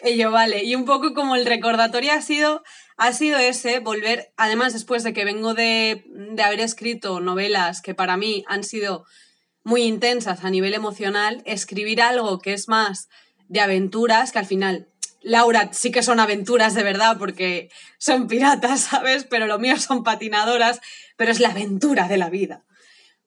Y 0.03 0.17
yo, 0.17 0.31
vale, 0.31 0.63
y 0.63 0.73
un 0.73 0.85
poco 0.85 1.13
como 1.13 1.35
el 1.35 1.45
recordatorio 1.45 2.13
ha 2.13 2.21
sido, 2.23 2.63
ha 2.97 3.13
sido 3.13 3.37
ese, 3.37 3.77
volver, 3.77 4.33
además 4.37 4.73
después 4.73 5.03
de 5.03 5.13
que 5.13 5.23
vengo 5.23 5.53
de, 5.53 6.03
de 6.07 6.41
haber 6.41 6.61
escrito 6.61 7.19
novelas 7.19 7.83
que 7.83 7.93
para 7.93 8.17
mí 8.17 8.43
han 8.47 8.63
sido 8.63 9.05
muy 9.63 9.83
intensas 9.83 10.43
a 10.43 10.49
nivel 10.49 10.73
emocional, 10.73 11.43
escribir 11.45 12.01
algo 12.01 12.39
que 12.39 12.53
es 12.53 12.67
más 12.67 13.07
de 13.49 13.59
aventuras 13.59 14.31
que 14.31 14.39
al 14.39 14.45
final, 14.45 14.87
Laura, 15.21 15.69
sí 15.73 15.91
que 15.91 16.03
son 16.03 16.19
aventuras 16.19 16.73
de 16.73 16.83
verdad 16.83 17.17
porque 17.17 17.69
son 17.97 18.27
piratas, 18.27 18.81
¿sabes? 18.91 19.25
Pero 19.25 19.47
lo 19.47 19.59
mío 19.59 19.77
son 19.77 20.03
patinadoras, 20.03 20.81
pero 21.15 21.31
es 21.31 21.39
la 21.39 21.49
aventura 21.49 22.07
de 22.07 22.17
la 22.17 22.29
vida. 22.29 22.63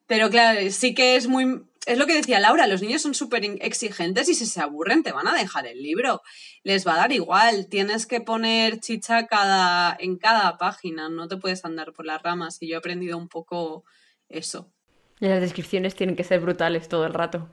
Pero 0.06 0.28
claro, 0.28 0.58
sí 0.70 0.94
que 0.94 1.16
es 1.16 1.28
muy, 1.28 1.62
es 1.86 1.96
lo 1.96 2.06
que 2.06 2.14
decía 2.14 2.40
Laura, 2.40 2.66
los 2.66 2.82
niños 2.82 3.02
son 3.02 3.14
súper 3.14 3.44
exigentes 3.60 4.28
y 4.28 4.34
si 4.34 4.44
se 4.46 4.60
aburren 4.60 5.02
te 5.02 5.12
van 5.12 5.28
a 5.28 5.34
dejar 5.34 5.66
el 5.66 5.82
libro. 5.82 6.20
Les 6.64 6.86
va 6.86 6.94
a 6.94 6.98
dar 6.98 7.12
igual, 7.12 7.68
tienes 7.68 8.06
que 8.06 8.20
poner 8.20 8.80
chicha 8.80 9.26
cada, 9.26 9.96
en 9.98 10.16
cada 10.16 10.58
página, 10.58 11.08
no 11.08 11.28
te 11.28 11.36
puedes 11.36 11.64
andar 11.64 11.92
por 11.92 12.06
las 12.06 12.22
ramas 12.22 12.58
y 12.60 12.68
yo 12.68 12.74
he 12.74 12.78
aprendido 12.78 13.16
un 13.16 13.28
poco 13.28 13.84
eso. 14.28 14.72
Y 15.20 15.28
las 15.28 15.40
descripciones 15.40 15.94
tienen 15.94 16.16
que 16.16 16.24
ser 16.24 16.40
brutales 16.40 16.88
todo 16.88 17.06
el 17.06 17.14
rato 17.14 17.48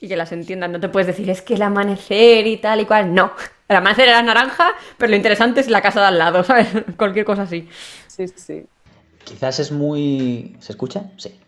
y 0.00 0.08
que 0.08 0.16
las 0.16 0.32
entiendan. 0.32 0.72
No 0.72 0.80
te 0.80 0.88
puedes 0.88 1.06
decir, 1.06 1.28
es 1.30 1.42
que 1.42 1.54
el 1.54 1.62
amanecer 1.62 2.46
y 2.46 2.56
tal 2.58 2.80
y 2.80 2.86
cual. 2.86 3.14
No, 3.14 3.32
el 3.68 3.76
amanecer 3.76 4.08
era 4.08 4.22
naranja, 4.22 4.72
pero 4.98 5.10
lo 5.10 5.16
interesante 5.16 5.60
es 5.60 5.68
la 5.68 5.82
casa 5.82 6.00
de 6.00 6.06
al 6.06 6.18
lado, 6.18 6.44
¿sabes? 6.44 6.68
Cualquier 6.96 7.24
cosa 7.24 7.42
así. 7.42 7.68
Sí, 8.06 8.28
sí. 8.28 8.66
Quizás 9.24 9.58
es 9.58 9.72
muy... 9.72 10.56
¿Se 10.60 10.72
escucha? 10.72 11.10
Sí. 11.16 11.38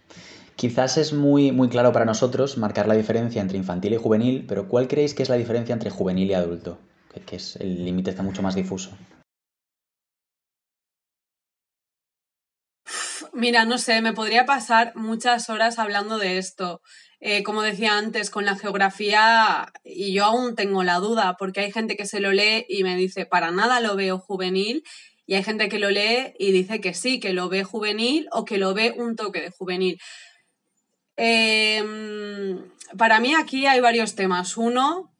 Quizás 0.57 0.97
es 0.99 1.13
muy, 1.13 1.53
muy 1.53 1.69
claro 1.69 1.93
para 1.93 2.05
nosotros 2.05 2.59
marcar 2.59 2.89
la 2.89 2.95
diferencia 2.95 3.41
entre 3.41 3.57
infantil 3.57 3.93
y 3.93 3.97
juvenil, 3.97 4.45
pero 4.49 4.67
¿cuál 4.67 4.89
creéis 4.89 5.15
que 5.15 5.23
es 5.23 5.29
la 5.29 5.37
diferencia 5.37 5.73
entre 5.73 5.91
juvenil 5.91 6.29
y 6.29 6.35
adulto? 6.35 6.79
Que, 7.27 7.37
es 7.37 7.55
el 7.57 7.85
límite 7.85 8.11
está 8.11 8.25
mucho 8.25 8.43
más 8.43 8.57
difuso. 8.57 8.91
Mira, 13.33 13.65
no 13.65 13.79
sé, 13.79 14.03
me 14.03 14.13
podría 14.13 14.47
pasar 14.47 14.97
muchas 14.97 15.49
horas 15.49 15.79
hablando 15.79 16.19
de 16.19 16.39
esto. 16.39 16.81
Eh, 17.21 17.43
como 17.43 17.63
decía 17.63 17.99
antes, 17.99 18.31
con 18.31 18.45
la 18.45 18.57
geografía, 18.57 19.73
y 19.85 20.13
yo 20.13 20.25
aún 20.25 20.55
tengo 20.55 20.85
la 20.85 20.97
duda, 20.97 21.37
porque 21.39 21.61
hay 21.61 21.73
gente 21.73 21.97
que 21.97 22.07
se 22.07 22.21
lo 22.21 22.33
lee 22.33 22.65
y 22.69 22.85
me 22.85 22.97
dice, 22.97 23.27
para 23.27 23.51
nada 23.51 23.81
lo 23.81 23.97
veo 23.97 24.19
juvenil, 24.19 24.85
y 25.29 25.35
hay 25.35 25.43
gente 25.43 25.69
que 25.69 25.79
lo 25.79 25.91
lee 25.91 26.33
y 26.39 26.53
dice 26.53 26.81
que 26.81 26.95
sí, 26.95 27.21
que 27.21 27.35
lo 27.35 27.51
ve 27.51 27.63
juvenil 27.63 28.29
o 28.33 28.47
que 28.47 28.57
lo 28.57 28.73
ve 28.73 28.95
un 28.97 29.15
toque 29.15 29.43
de 29.43 29.51
juvenil. 29.51 30.01
Em, 31.17 32.71
para 32.97 33.21
mí 33.21 33.35
aquí 33.35 33.67
hay 33.67 33.81
varios 33.81 34.15
temas. 34.15 34.57
Uno 34.57 35.13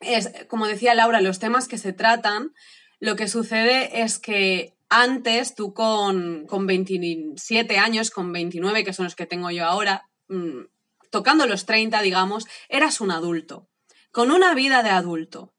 es, 0.00 0.30
como 0.48 0.66
decía 0.66 0.94
Laura, 0.94 1.22
los 1.22 1.38
temas 1.38 1.68
que 1.68 1.78
se 1.78 1.94
tratan. 1.94 2.52
Lo 2.98 3.16
que 3.16 3.28
sucede 3.28 4.02
es 4.02 4.18
que 4.18 4.74
antes 4.90 5.54
tú 5.54 5.72
con, 5.72 6.46
con 6.46 6.66
27 6.66 7.78
años, 7.78 8.10
con 8.10 8.32
29, 8.32 8.84
que 8.84 8.92
son 8.92 9.04
los 9.04 9.16
que 9.16 9.24
tengo 9.24 9.50
yo 9.50 9.64
ahora, 9.64 10.06
mm, 10.28 10.64
tocando 11.10 11.46
los 11.46 11.66
30, 11.66 12.00
digamos, 12.02 12.46
eras 12.68 13.00
un 13.00 13.10
adulto, 13.10 13.68
con 14.10 14.30
una 14.30 14.54
vida 14.54 14.82
de 14.82 14.90
adulto. 14.90 15.54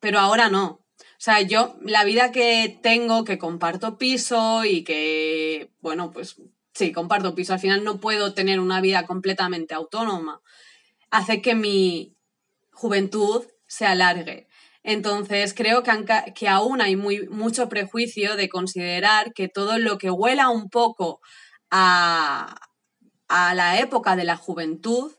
Pero 0.00 0.18
ahora 0.18 0.48
no. 0.48 0.84
O 1.00 1.24
sea, 1.24 1.40
yo, 1.40 1.76
la 1.82 2.04
vida 2.04 2.32
que 2.32 2.78
tengo, 2.82 3.24
que 3.24 3.38
comparto 3.38 3.96
piso 3.96 4.64
y 4.64 4.84
que, 4.84 5.72
bueno, 5.80 6.10
pues 6.10 6.36
sí, 6.74 6.92
comparto 6.92 7.34
piso, 7.34 7.54
al 7.54 7.60
final 7.60 7.84
no 7.84 8.00
puedo 8.00 8.34
tener 8.34 8.60
una 8.60 8.80
vida 8.80 9.06
completamente 9.06 9.74
autónoma, 9.74 10.42
hace 11.10 11.40
que 11.40 11.54
mi 11.54 12.16
juventud 12.72 13.46
se 13.66 13.86
alargue. 13.86 14.48
Entonces, 14.82 15.54
creo 15.54 15.82
que, 15.82 16.48
aún 16.48 16.82
hay 16.82 16.96
mucho 16.96 17.68
prejuicio 17.70 18.36
de 18.36 18.50
considerar 18.50 19.32
que 19.32 19.48
todo 19.48 19.78
lo 19.78 19.96
que 19.96 20.10
huela 20.10 20.50
un 20.50 20.68
poco 20.68 21.20
a, 21.70 22.54
a 23.36 23.52
la 23.52 23.80
época 23.80 24.14
de 24.14 24.22
la 24.22 24.36
juventud, 24.36 25.10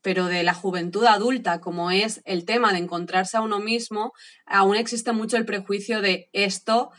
pero 0.00 0.26
de 0.26 0.42
la 0.42 0.52
juventud 0.52 1.04
adulta, 1.04 1.60
como 1.60 1.92
es 1.92 2.20
el 2.24 2.44
tema 2.44 2.72
de 2.72 2.78
encontrarse 2.78 3.36
a 3.36 3.40
uno 3.40 3.60
mismo, 3.60 4.12
aún 4.46 4.74
existe 4.74 5.12
mucho 5.12 5.36
el 5.36 5.44
prejuicio 5.44 6.02
de 6.02 6.28
esto 6.32 6.90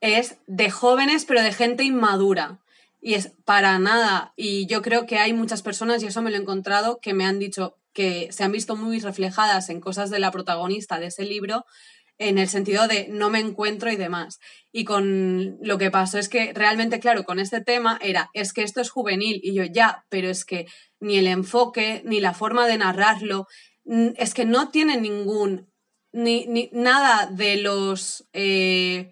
es 0.00 0.36
de 0.46 0.70
jóvenes, 0.70 1.24
pero 1.24 1.42
de 1.42 1.52
gente 1.52 1.82
inmadura. 1.82 2.60
Y 3.00 3.14
es 3.14 3.32
para 3.44 3.76
nada. 3.80 4.34
Y 4.36 4.66
yo 4.66 4.82
creo 4.82 5.04
que 5.04 5.18
hay 5.18 5.32
muchas 5.32 5.62
personas, 5.62 6.00
y 6.02 6.06
eso 6.06 6.22
me 6.22 6.30
lo 6.30 6.36
he 6.36 6.40
encontrado, 6.40 7.00
que 7.00 7.12
me 7.12 7.24
han 7.24 7.40
dicho 7.40 7.76
que 7.92 8.28
se 8.30 8.44
han 8.44 8.52
visto 8.52 8.76
muy 8.76 9.00
reflejadas 9.00 9.68
en 9.68 9.80
cosas 9.80 10.10
de 10.10 10.20
la 10.20 10.30
protagonista 10.30 11.00
de 11.00 11.06
ese 11.06 11.24
libro, 11.24 11.66
en 12.18 12.38
el 12.38 12.48
sentido 12.48 12.86
de 12.88 13.08
no 13.08 13.30
me 13.30 13.40
encuentro 13.40 13.90
y 13.90 13.96
demás. 13.96 14.38
Y 14.70 14.84
con 14.84 15.58
lo 15.60 15.78
que 15.78 15.90
pasó 15.90 16.18
es 16.18 16.28
que 16.28 16.52
realmente, 16.54 17.00
claro, 17.00 17.24
con 17.24 17.38
este 17.38 17.60
tema 17.60 17.98
era, 18.02 18.30
es 18.34 18.52
que 18.52 18.62
esto 18.62 18.80
es 18.80 18.90
juvenil, 18.90 19.40
y 19.42 19.54
yo 19.54 19.64
ya, 19.64 20.04
pero 20.08 20.28
es 20.28 20.44
que 20.44 20.66
ni 21.00 21.16
el 21.16 21.26
enfoque, 21.26 22.02
ni 22.04 22.20
la 22.20 22.34
forma 22.34 22.66
de 22.66 22.78
narrarlo, 22.78 23.46
es 23.84 24.34
que 24.34 24.44
no 24.44 24.70
tiene 24.70 25.00
ningún, 25.00 25.70
ni, 26.12 26.46
ni 26.46 26.70
nada 26.72 27.26
de 27.26 27.56
los... 27.56 28.28
Eh, 28.32 29.10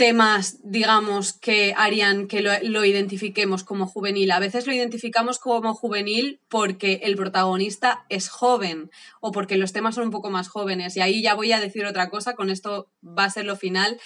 temas, 0.00 0.56
digamos, 0.62 1.34
que 1.34 1.74
harían 1.76 2.26
que 2.26 2.40
lo, 2.40 2.84
identifiquemos 2.86 3.64
como 3.64 3.86
juvenil. 3.86 4.30
A 4.30 4.38
veces 4.38 4.66
lo 4.66 4.72
identificamos 4.72 5.38
como 5.38 5.74
juvenil 5.74 6.40
porque 6.48 7.00
el 7.02 7.16
protagonista 7.16 8.06
es 8.08 8.30
joven 8.30 8.90
o 9.20 9.30
porque 9.30 9.58
los 9.58 9.74
temas 9.74 9.96
son 9.96 10.04
un 10.04 10.10
poco 10.10 10.30
más 10.30 10.48
jóvenes. 10.48 10.96
Y 10.96 11.02
ahí 11.02 11.20
ya 11.20 11.34
voy 11.34 11.52
a 11.52 11.60
decir 11.60 11.84
otra 11.84 12.08
cosa, 12.08 12.32
con 12.32 12.48
esto 12.48 12.88
va 13.04 13.24
a 13.24 13.30
ser 13.30 13.44
lo 13.44 13.56
final 13.56 14.00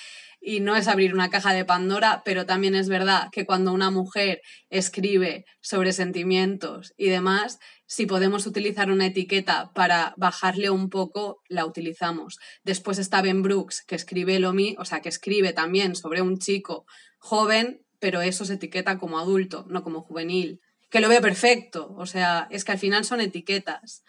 y 0.44 0.60
no 0.60 0.76
es 0.76 0.88
abrir 0.88 1.14
una 1.14 1.30
caja 1.30 1.54
de 1.54 1.64
Pandora, 1.64 2.22
pero 2.24 2.44
también 2.44 2.74
es 2.74 2.88
verdad 2.88 3.28
que 3.32 3.46
cuando 3.46 3.72
una 3.72 3.90
mujer 3.90 4.42
escribe 4.68 5.46
sobre 5.62 5.92
sentimientos 5.92 6.92
y 6.98 7.08
demás, 7.08 7.58
si 7.86 8.04
podemos 8.04 8.46
utilizar 8.46 8.90
una 8.90 9.06
etiqueta 9.06 9.72
para 9.74 10.12
bajarle 10.18 10.68
un 10.68 10.90
poco, 10.90 11.40
la 11.48 11.64
utilizamos. 11.64 12.38
Después 12.62 12.98
está 12.98 13.22
Ben 13.22 13.42
Brooks, 13.42 13.82
que 13.86 13.94
escribe 13.94 14.38
lo 14.38 14.54
o 14.78 14.84
sea, 14.84 15.00
que 15.00 15.08
escribe 15.08 15.52
también 15.52 15.96
sobre 15.96 16.20
un 16.20 16.38
chico 16.38 16.84
joven, 17.18 17.80
pero 17.98 18.20
eso 18.20 18.44
se 18.44 18.54
etiqueta 18.54 18.98
como 18.98 19.18
adulto, 19.18 19.64
no 19.70 19.82
como 19.82 20.02
juvenil. 20.02 20.60
Que 20.90 21.00
lo 21.00 21.08
veo 21.08 21.22
perfecto, 21.22 21.94
o 21.96 22.06
sea, 22.06 22.46
es 22.50 22.64
que 22.64 22.72
al 22.72 22.78
final 22.78 23.04
son 23.04 23.20
etiquetas. 23.20 24.04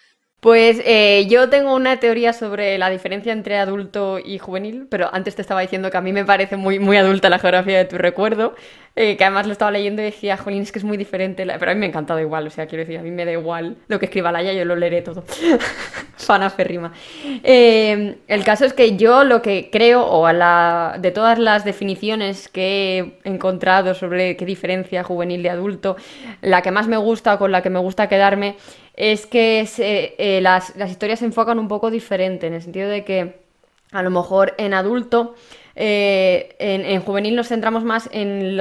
Pues 0.45 0.79
eh, 0.85 1.25
yo 1.27 1.49
tengo 1.49 1.73
una 1.73 1.99
teoría 1.99 2.31
sobre 2.31 2.77
la 2.77 2.91
diferencia 2.91 3.33
entre 3.33 3.57
adulto 3.57 4.19
y 4.23 4.37
juvenil, 4.37 4.85
pero 4.91 5.09
antes 5.11 5.33
te 5.33 5.41
estaba 5.41 5.61
diciendo 5.61 5.89
que 5.89 5.97
a 5.97 6.01
mí 6.01 6.13
me 6.13 6.23
parece 6.23 6.55
muy, 6.55 6.77
muy 6.77 6.97
adulta 6.97 7.31
la 7.31 7.39
geografía 7.39 7.79
de 7.79 7.85
tu 7.85 7.97
recuerdo, 7.97 8.53
eh, 8.95 9.17
que 9.17 9.23
además 9.23 9.47
lo 9.47 9.53
estaba 9.53 9.71
leyendo 9.71 10.03
y 10.03 10.05
decía, 10.05 10.37
jolín, 10.37 10.61
es 10.61 10.71
que 10.71 10.77
es 10.77 10.85
muy 10.85 10.97
diferente, 10.97 11.47
pero 11.57 11.71
a 11.71 11.73
mí 11.73 11.79
me 11.79 11.87
ha 11.87 11.89
encantado 11.89 12.19
igual, 12.19 12.45
o 12.45 12.51
sea, 12.51 12.67
quiero 12.67 12.83
decir, 12.83 12.99
a 12.99 13.01
mí 13.01 13.09
me 13.09 13.25
da 13.25 13.31
igual 13.31 13.77
lo 13.87 13.97
que 13.97 14.05
escriba 14.05 14.31
Laia, 14.31 14.53
yo 14.53 14.65
lo 14.65 14.75
leeré 14.75 15.01
todo. 15.01 15.23
Fana 16.17 16.51
férrima. 16.51 16.93
Eh, 17.43 18.17
el 18.27 18.43
caso 18.43 18.65
es 18.65 18.73
que 18.73 18.95
yo 18.95 19.23
lo 19.23 19.41
que 19.41 19.69
creo, 19.71 20.05
o 20.05 20.27
a 20.27 20.33
la, 20.33 20.97
de 20.99 21.09
todas 21.09 21.39
las 21.39 21.65
definiciones 21.65 22.49
que 22.49 23.15
he 23.23 23.29
encontrado 23.29 23.95
sobre 23.95 24.37
qué 24.37 24.45
diferencia 24.45 25.03
juvenil 25.03 25.43
y 25.43 25.47
adulto, 25.47 25.97
la 26.43 26.61
que 26.61 26.69
más 26.69 26.87
me 26.87 26.97
gusta 26.97 27.33
o 27.33 27.39
con 27.39 27.51
la 27.51 27.63
que 27.63 27.71
me 27.71 27.79
gusta 27.79 28.07
quedarme 28.07 28.57
es 28.95 29.25
que 29.25 29.67
eh, 29.77 30.39
las, 30.41 30.75
las 30.75 30.91
historias 30.91 31.19
se 31.19 31.25
enfocan 31.25 31.59
un 31.59 31.67
poco 31.67 31.91
diferente, 31.91 32.47
en 32.47 32.53
el 32.53 32.61
sentido 32.61 32.89
de 32.89 33.03
que 33.03 33.39
a 33.91 34.03
lo 34.03 34.09
mejor 34.09 34.55
en 34.57 34.73
adulto 34.73 35.35
eh, 35.75 36.55
en, 36.57 37.01
juvenil 37.01 37.35
nos 37.35 37.49
centramos 37.49 37.83
más 37.83 38.09
en, 38.13 38.57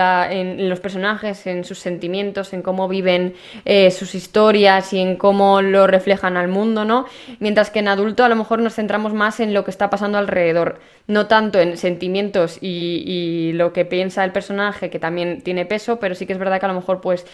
los 0.69 0.81
personajes, 0.81 1.47
en 1.47 1.65
sus 1.65 1.79
sentimientos, 1.79 2.53
en 2.53 2.63
cómo 2.63 2.89
viven 2.89 3.35
eh, 3.65 3.91
sus 3.93 4.15
historias 4.15 4.93
y 4.93 4.99
en 4.99 5.17
cómo 5.17 5.63
lo 5.63 5.87
reflejan 5.87 6.37
al 6.37 6.49
mundo, 6.49 6.85
¿no? 6.85 7.07
Mientras 7.39 7.71
que 7.71 7.79
en 7.79 7.89
adulto 7.89 8.25
a 8.25 8.29
lo 8.29 8.37
mejor 8.37 8.59
nos 8.59 8.75
centramos 8.75 9.15
más 9.15 9.39
en 9.39 9.55
lo 9.55 9.65
que 9.65 9.71
está 9.71 9.91
pasando 9.91 10.19
alrededor, 10.19 10.81
no 11.07 11.27
tanto 11.27 11.61
en 11.61 11.77
sentimientos 11.77 12.59
y, 12.61 13.53
lo 13.55 13.73
que 13.73 13.85
piensa 13.85 14.25
el 14.25 14.33
personaje, 14.33 14.91
que 14.91 14.99
también 14.99 15.43
tiene 15.43 15.67
peso, 15.67 16.01
pero 16.01 16.15
sí 16.15 16.27
que 16.27 16.33
es 16.33 16.39
verdad 16.39 16.59
que 16.59 16.67
a 16.67 16.69
lo 16.69 16.75
mejor, 16.75 17.01
pues, 17.01 17.25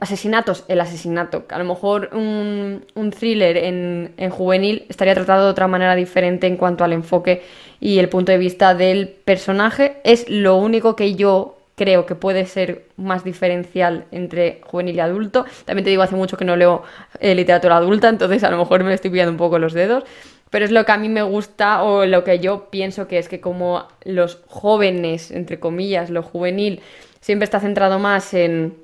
asesinatos, 0.00 0.64
el 0.68 0.80
asesinato, 0.80 1.44
a 1.50 1.58
lo 1.58 1.64
mejor 1.64 2.10
un, 2.12 2.84
thriller 3.10 3.56
en, 3.58 4.14
en 4.16 4.30
juvenil 4.30 4.86
estaría 4.88 5.14
tratado 5.14 5.44
de 5.44 5.50
otra 5.50 5.68
manera 5.68 5.94
diferente 5.94 6.46
en 6.46 6.56
cuanto 6.56 6.84
al 6.84 6.92
enfoque 6.92 7.42
y 7.80 7.98
el 7.98 8.08
punto 8.08 8.32
de 8.32 8.38
vista 8.38 8.74
del 8.74 9.08
personaje 9.08 9.98
es 10.04 10.28
lo 10.28 10.56
único 10.56 10.96
que 10.96 11.14
yo 11.14 11.56
creo 11.76 12.06
que 12.06 12.14
puede 12.14 12.46
ser 12.46 12.86
más 12.96 13.22
diferencial 13.22 14.06
entre 14.10 14.60
juvenil 14.64 14.96
y 14.96 15.00
adulto. 15.00 15.44
También 15.66 15.84
te 15.84 15.90
digo, 15.90 16.02
hace 16.02 16.16
mucho 16.16 16.36
que 16.36 16.44
no 16.44 16.56
leo 16.56 16.82
eh, 17.20 17.34
literatura 17.34 17.76
adulta, 17.76 18.08
entonces 18.08 18.42
a 18.44 18.50
lo 18.50 18.56
mejor 18.56 18.82
me 18.82 18.94
estoy 18.94 19.10
pillando 19.10 19.32
un 19.32 19.38
poco 19.38 19.58
los 19.58 19.74
dedos. 19.74 20.04
Pero 20.48 20.64
es 20.64 20.70
lo 20.70 20.86
que 20.86 20.92
a 20.92 20.96
mí 20.96 21.08
me 21.08 21.22
gusta 21.22 21.82
o 21.82 22.06
lo 22.06 22.24
que 22.24 22.38
yo 22.38 22.70
pienso 22.70 23.08
que 23.08 23.18
es 23.18 23.28
que 23.28 23.40
como 23.40 23.86
los 24.04 24.38
jóvenes, 24.46 25.30
entre 25.30 25.60
comillas, 25.60 26.08
lo 26.08 26.22
juvenil, 26.22 26.80
siempre 27.20 27.44
está 27.44 27.60
centrado 27.60 27.98
más 27.98 28.32
en 28.32 28.74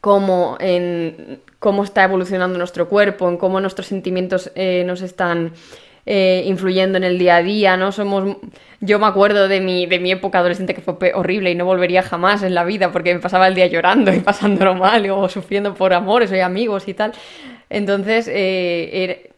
cómo, 0.00 0.58
en 0.60 1.40
cómo 1.60 1.84
está 1.84 2.04
evolucionando 2.04 2.58
nuestro 2.58 2.88
cuerpo, 2.88 3.28
en 3.28 3.38
cómo 3.38 3.60
nuestros 3.60 3.86
sentimientos 3.86 4.50
eh, 4.54 4.82
nos 4.84 5.00
están 5.00 5.52
eh, 6.06 6.42
influyendo 6.46 6.98
en 6.98 7.04
el 7.04 7.18
día 7.18 7.36
a 7.36 7.42
día, 7.42 7.76
¿no? 7.76 7.92
Somos... 7.92 8.36
Yo 8.80 8.98
me 8.98 9.06
acuerdo 9.06 9.48
de 9.48 9.60
mi, 9.60 9.86
de 9.86 9.98
mi 9.98 10.12
época 10.12 10.40
adolescente 10.40 10.74
que 10.74 10.82
fue 10.82 11.12
horrible 11.14 11.50
y 11.50 11.54
no 11.54 11.64
volvería 11.64 12.02
jamás 12.02 12.42
en 12.42 12.54
la 12.54 12.64
vida 12.64 12.92
porque 12.92 13.14
me 13.14 13.20
pasaba 13.20 13.48
el 13.48 13.54
día 13.54 13.66
llorando 13.66 14.12
y 14.12 14.20
pasándolo 14.20 14.74
mal 14.74 15.08
o 15.10 15.28
sufriendo 15.28 15.74
por 15.74 15.94
amores 15.94 16.30
o 16.30 16.44
amigos 16.44 16.88
y 16.88 16.94
tal. 16.94 17.12
Entonces, 17.70 18.28
eh, 18.30 19.30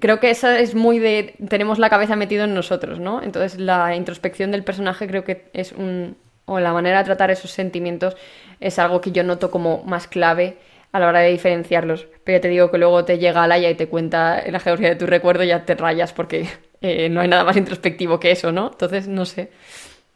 creo 0.00 0.20
que 0.20 0.30
esa 0.30 0.58
es 0.58 0.74
muy 0.74 0.98
de... 0.98 1.34
tenemos 1.48 1.78
la 1.78 1.90
cabeza 1.90 2.16
metido 2.16 2.44
en 2.44 2.54
nosotros, 2.54 2.98
¿no? 2.98 3.22
Entonces 3.22 3.58
la 3.58 3.94
introspección 3.94 4.50
del 4.50 4.64
personaje 4.64 5.06
creo 5.06 5.24
que 5.24 5.48
es 5.52 5.72
un... 5.72 6.16
o 6.46 6.60
la 6.60 6.72
manera 6.72 6.98
de 6.98 7.04
tratar 7.04 7.30
esos 7.30 7.50
sentimientos 7.50 8.16
es 8.60 8.78
algo 8.78 9.00
que 9.00 9.12
yo 9.12 9.22
noto 9.22 9.50
como 9.50 9.82
más 9.84 10.06
clave 10.06 10.56
a 10.96 11.00
la 11.00 11.08
hora 11.08 11.20
de 11.20 11.30
diferenciarlos. 11.30 12.06
Pero 12.24 12.38
ya 12.38 12.40
te 12.42 12.48
digo 12.48 12.70
que 12.70 12.78
luego 12.78 13.04
te 13.04 13.18
llega 13.18 13.44
Alaya 13.44 13.70
y 13.70 13.74
te 13.74 13.88
cuenta 13.88 14.42
la 14.50 14.60
geografía 14.60 14.90
de 14.90 14.96
tu 14.96 15.06
recuerdo 15.06 15.44
y 15.44 15.48
ya 15.48 15.64
te 15.64 15.74
rayas 15.74 16.12
porque 16.12 16.48
eh, 16.80 17.08
no 17.08 17.20
hay 17.20 17.28
nada 17.28 17.44
más 17.44 17.56
introspectivo 17.56 18.18
que 18.20 18.30
eso, 18.30 18.52
¿no? 18.52 18.70
Entonces, 18.72 19.08
no 19.08 19.24
sé. 19.24 19.50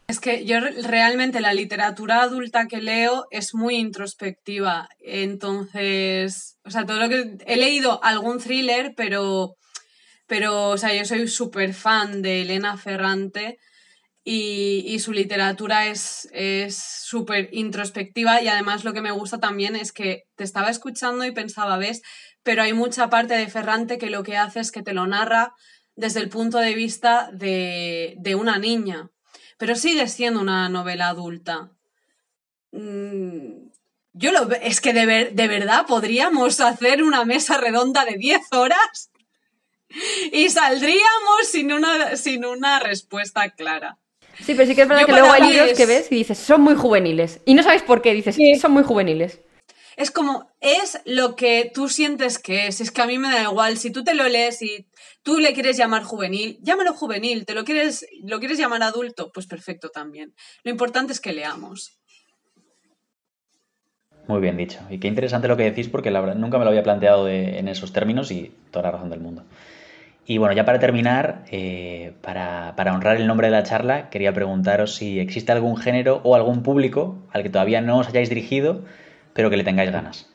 Es 0.07 0.19
que 0.19 0.43
yo 0.43 0.59
realmente 0.59 1.39
la 1.39 1.53
literatura 1.53 2.21
adulta 2.21 2.67
que 2.67 2.81
leo 2.81 3.27
es 3.31 3.55
muy 3.55 3.75
introspectiva. 3.77 4.89
Entonces, 4.99 6.57
o 6.65 6.69
sea, 6.69 6.85
todo 6.85 6.99
lo 6.99 7.07
que 7.07 7.37
he 7.45 7.55
leído 7.55 8.03
algún 8.03 8.39
thriller, 8.39 8.93
pero, 8.97 9.55
pero, 10.27 10.69
o 10.69 10.77
sea, 10.77 10.93
yo 10.93 11.05
soy 11.05 11.27
súper 11.27 11.73
fan 11.73 12.21
de 12.21 12.41
Elena 12.41 12.75
Ferrante 12.75 13.57
y, 14.23 14.99
su 14.99 15.13
literatura 15.13 15.87
es 15.87 16.29
súper 16.75 17.49
introspectiva 17.51 18.41
y 18.41 18.47
además 18.47 18.83
lo 18.83 18.93
que 18.93 19.01
me 19.01 19.11
gusta 19.11 19.39
también 19.39 19.75
es 19.75 19.91
que 19.91 20.25
te 20.35 20.43
estaba 20.43 20.69
escuchando 20.69 21.25
y 21.25 21.31
pensaba, 21.31 21.77
ves, 21.77 22.01
pero 22.43 22.61
hay 22.61 22.73
mucha 22.73 23.09
parte 23.09 23.35
de 23.35 23.47
Ferrante 23.47 23.97
que 23.97 24.09
lo 24.09 24.23
que 24.23 24.37
hace 24.37 24.59
es 24.59 24.71
que 24.71 24.83
te 24.83 24.93
lo 24.93 25.07
narra 25.07 25.53
desde 25.95 26.19
el 26.19 26.29
punto 26.29 26.59
de 26.59 26.75
vista 26.75 27.29
de, 27.33 28.15
de 28.19 28.35
una 28.35 28.59
niña 28.59 29.11
pero 29.61 29.75
sigue 29.75 30.07
siendo 30.07 30.41
una 30.41 30.69
novela 30.69 31.09
adulta. 31.09 31.69
Mm, 32.71 33.69
yo 34.11 34.31
lo 34.31 34.51
es 34.53 34.81
que 34.81 34.91
de, 34.91 35.29
de 35.31 35.47
verdad 35.47 35.85
podríamos 35.85 36.59
hacer 36.59 37.03
una 37.03 37.25
mesa 37.25 37.59
redonda 37.59 38.03
de 38.03 38.17
10 38.17 38.41
horas 38.53 39.11
y 40.31 40.49
saldríamos 40.49 41.45
sin 41.45 41.73
una, 41.73 42.17
sin 42.17 42.43
una 42.43 42.79
respuesta 42.79 43.51
clara. 43.51 43.99
Sí, 44.43 44.53
pero 44.55 44.65
sí 44.65 44.75
que 44.75 44.83
es 44.83 44.87
verdad 44.87 45.05
que 45.05 45.11
luego 45.11 45.31
hay 45.31 45.51
libros 45.51 45.73
que 45.77 45.85
ves 45.85 46.11
y 46.11 46.15
dices, 46.15 46.37
son 46.37 46.61
muy 46.61 46.75
juveniles. 46.75 47.41
Y 47.45 47.53
no 47.53 47.63
sabes 47.63 47.83
por 47.83 48.01
qué, 48.01 48.13
dices, 48.13 48.37
son 48.59 48.71
muy 48.71 48.83
juveniles. 48.83 49.39
Es 49.97 50.09
como, 50.09 50.51
es 50.61 50.99
lo 51.05 51.35
que 51.35 51.69
tú 51.73 51.89
sientes 51.89 52.39
que 52.39 52.67
es. 52.67 52.81
Es 52.81 52.91
que 52.91 53.01
a 53.01 53.05
mí 53.05 53.17
me 53.17 53.29
da 53.29 53.43
igual. 53.43 53.77
Si 53.77 53.91
tú 53.91 54.03
te 54.03 54.15
lo 54.15 54.27
lees 54.27 54.61
y 54.61 54.87
tú 55.21 55.37
le 55.37 55.53
quieres 55.53 55.77
llamar 55.77 56.03
juvenil, 56.03 56.57
llámalo 56.61 56.93
juvenil. 56.93 57.45
¿Te 57.45 57.53
lo 57.53 57.63
quieres, 57.63 58.05
lo 58.23 58.39
quieres 58.39 58.57
llamar 58.57 58.81
adulto? 58.83 59.31
Pues 59.33 59.47
perfecto 59.47 59.89
también. 59.89 60.33
Lo 60.63 60.71
importante 60.71 61.13
es 61.13 61.19
que 61.19 61.33
leamos. 61.33 61.99
Muy 64.27 64.39
bien 64.39 64.57
dicho. 64.57 64.79
Y 64.89 64.99
qué 64.99 65.07
interesante 65.07 65.47
lo 65.47 65.57
que 65.57 65.63
decís 65.63 65.89
porque 65.89 66.09
la 66.09 66.21
verdad 66.21 66.35
nunca 66.35 66.57
me 66.57 66.63
lo 66.63 66.69
había 66.69 66.83
planteado 66.83 67.27
en 67.27 67.67
esos 67.67 67.91
términos 67.91 68.31
y 68.31 68.51
toda 68.71 68.83
la 68.83 68.91
razón 68.91 69.09
del 69.09 69.19
mundo. 69.19 69.43
Y 70.25 70.37
bueno, 70.37 70.53
ya 70.53 70.65
para 70.65 70.79
terminar, 70.79 71.43
eh, 71.51 72.13
para, 72.21 72.73
para, 72.75 72.93
honrar 72.93 73.17
el 73.17 73.27
nombre 73.27 73.47
de 73.47 73.51
la 73.51 73.63
charla, 73.63 74.09
quería 74.09 74.33
preguntaros 74.33 74.95
si 74.95 75.19
existe 75.19 75.51
algún 75.51 75.77
género 75.77 76.21
o 76.23 76.35
algún 76.35 76.61
público 76.61 77.17
al 77.31 77.43
que 77.43 77.49
todavía 77.49 77.81
no 77.81 77.97
os 77.97 78.07
hayáis 78.07 78.29
dirigido, 78.29 78.81
pero 79.33 79.49
que 79.49 79.57
le 79.57 79.63
tengáis 79.63 79.91
ganas. 79.91 80.29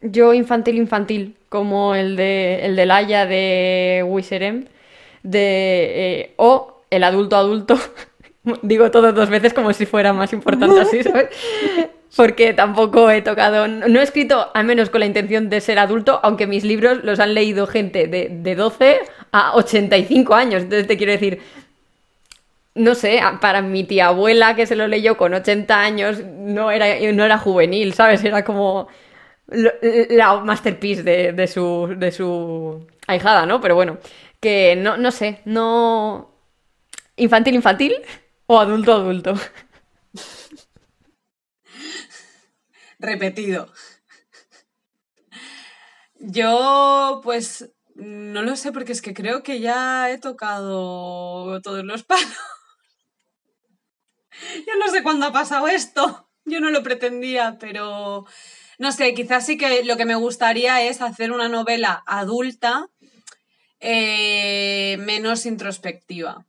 Yo 0.00 0.34
infantil 0.34 0.76
infantil, 0.76 1.36
como 1.48 1.94
el 1.94 2.16
de 2.16 2.64
el 2.64 2.76
de 2.76 2.86
Laia 2.86 3.26
de 3.26 4.04
Wiserem, 4.06 4.66
de 5.22 6.20
eh, 6.20 6.34
o 6.36 6.82
el 6.90 7.04
adulto 7.04 7.36
adulto. 7.36 7.76
Digo 8.62 8.90
todo 8.90 9.12
dos 9.12 9.30
veces 9.30 9.54
como 9.54 9.72
si 9.72 9.86
fuera 9.86 10.12
más 10.12 10.32
importante 10.32 10.80
así, 10.80 11.02
¿sabes? 11.02 11.28
Porque 12.16 12.52
tampoco 12.52 13.10
he 13.10 13.22
tocado, 13.22 13.66
no 13.68 14.00
he 14.00 14.02
escrito 14.02 14.50
al 14.52 14.66
menos 14.66 14.90
con 14.90 15.00
la 15.00 15.06
intención 15.06 15.48
de 15.48 15.60
ser 15.62 15.78
adulto, 15.78 16.20
aunque 16.22 16.46
mis 16.46 16.62
libros 16.62 17.02
los 17.04 17.20
han 17.20 17.32
leído 17.32 17.66
gente 17.66 18.06
de, 18.06 18.28
de 18.30 18.54
12 18.54 19.00
a 19.32 19.56
85 19.56 20.34
años. 20.34 20.62
Entonces 20.62 20.86
te 20.86 20.98
quiero 20.98 21.12
decir, 21.12 21.40
no 22.74 22.94
sé, 22.94 23.20
para 23.40 23.62
mi 23.62 23.84
tía 23.84 24.06
abuela 24.08 24.54
que 24.56 24.66
se 24.66 24.76
lo 24.76 24.86
leyó 24.88 25.16
con 25.16 25.34
80 25.34 25.80
años 25.80 26.22
no 26.24 26.70
era, 26.70 26.86
no 27.12 27.24
era 27.24 27.38
juvenil, 27.38 27.92
¿sabes? 27.94 28.24
Era 28.24 28.44
como 28.44 28.88
la 29.48 30.40
masterpiece 30.40 31.02
de, 31.32 31.46
su, 31.46 31.94
de 31.96 32.12
su 32.12 32.86
ahijada, 33.06 33.46
¿no? 33.46 33.60
Pero 33.60 33.74
bueno, 33.74 33.98
que 34.40 34.76
no, 34.76 34.96
no 34.96 35.10
sé, 35.10 35.40
no... 35.44 36.30
Infantil, 37.16 37.54
infantil 37.54 37.94
o 38.46 38.58
adulto, 38.58 38.94
adulto. 38.94 39.34
Repetido. 43.02 43.68
Yo, 46.20 47.20
pues, 47.24 47.72
no 47.96 48.42
lo 48.42 48.54
sé 48.54 48.70
porque 48.70 48.92
es 48.92 49.02
que 49.02 49.12
creo 49.12 49.42
que 49.42 49.58
ya 49.58 50.08
he 50.08 50.18
tocado 50.18 51.60
todos 51.62 51.84
los 51.84 52.04
palos. 52.04 52.28
Yo 54.66 54.76
no 54.78 54.88
sé 54.90 55.02
cuándo 55.02 55.26
ha 55.26 55.32
pasado 55.32 55.66
esto. 55.66 56.28
Yo 56.44 56.60
no 56.60 56.70
lo 56.70 56.84
pretendía, 56.84 57.58
pero 57.58 58.24
no 58.78 58.92
sé, 58.92 59.14
quizás 59.14 59.46
sí 59.46 59.58
que 59.58 59.82
lo 59.84 59.96
que 59.96 60.06
me 60.06 60.14
gustaría 60.14 60.82
es 60.82 61.02
hacer 61.02 61.32
una 61.32 61.48
novela 61.48 62.04
adulta 62.06 62.88
eh, 63.80 64.96
menos 65.00 65.44
introspectiva. 65.44 66.46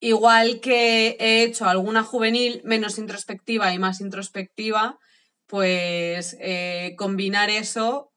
Igual 0.00 0.60
que 0.60 1.16
he 1.20 1.42
hecho 1.44 1.66
alguna 1.66 2.02
juvenil 2.02 2.62
menos 2.64 2.98
introspectiva 2.98 3.72
y 3.72 3.78
más 3.78 4.00
introspectiva, 4.00 4.98
pues 5.46 6.36
eh, 6.40 6.94
combinar 6.96 7.50
eso, 7.50 8.12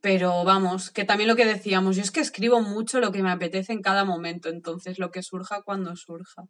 pero 0.00 0.44
vamos, 0.44 0.90
que 0.90 1.04
también 1.04 1.28
lo 1.28 1.36
que 1.36 1.44
decíamos, 1.44 1.96
yo 1.96 2.02
es 2.02 2.10
que 2.10 2.20
escribo 2.20 2.60
mucho 2.60 3.00
lo 3.00 3.12
que 3.12 3.22
me 3.22 3.30
apetece 3.30 3.72
en 3.72 3.82
cada 3.82 4.04
momento, 4.04 4.48
entonces 4.48 4.98
lo 4.98 5.10
que 5.10 5.22
surja 5.22 5.62
cuando 5.62 5.94
surja. 5.96 6.44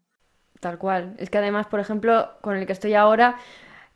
Tal 0.60 0.78
cual. 0.78 1.14
Es 1.18 1.30
que 1.30 1.38
además, 1.38 1.66
por 1.66 1.80
ejemplo, 1.80 2.38
con 2.42 2.56
el 2.56 2.66
que 2.66 2.72
estoy 2.72 2.94
ahora, 2.94 3.38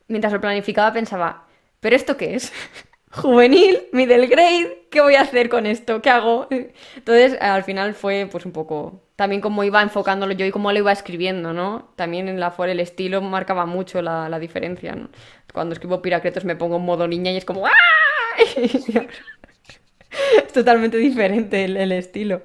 mientras 0.07 0.33
lo 0.33 0.41
planificaba 0.41 0.91
pensaba, 0.91 1.47
¿pero 1.79 1.95
esto 1.95 2.17
qué 2.17 2.35
es? 2.35 2.51
Juvenil, 3.11 3.87
middle 3.93 4.27
grade, 4.27 4.84
¿qué 4.95 5.01
voy 5.01 5.15
a 5.15 5.21
hacer 5.21 5.49
con 5.49 5.65
esto? 5.65 6.01
¿Qué 6.01 6.09
hago? 6.09 6.47
Entonces, 6.49 7.37
al 7.41 7.65
final 7.65 7.95
fue 7.95 8.29
pues 8.31 8.45
un 8.45 8.53
poco 8.53 9.03
también 9.17 9.41
como 9.41 9.65
iba 9.65 9.81
enfocándolo 9.81 10.31
yo 10.31 10.45
y 10.45 10.51
cómo 10.51 10.71
lo 10.71 10.79
iba 10.79 10.93
escribiendo, 10.93 11.51
¿no? 11.51 11.91
También 11.97 12.29
en 12.29 12.39
la 12.39 12.49
for 12.51 12.69
el 12.69 12.79
estilo 12.79 13.21
marcaba 13.21 13.65
mucho 13.65 14.01
la, 14.01 14.39
diferencia, 14.39 14.95
¿no? 14.95 15.09
Cuando 15.53 15.73
escribo 15.73 16.01
Piracretos 16.01 16.45
me 16.45 16.55
pongo 16.55 16.77
en 16.77 16.83
modo 16.83 17.09
niña 17.09 17.31
y 17.31 17.37
es 17.37 17.43
como 17.43 17.67
¡ah! 17.67 17.71
es 20.37 20.53
totalmente 20.53 20.95
diferente 20.95 21.65
el, 21.65 21.91
estilo. 21.91 22.43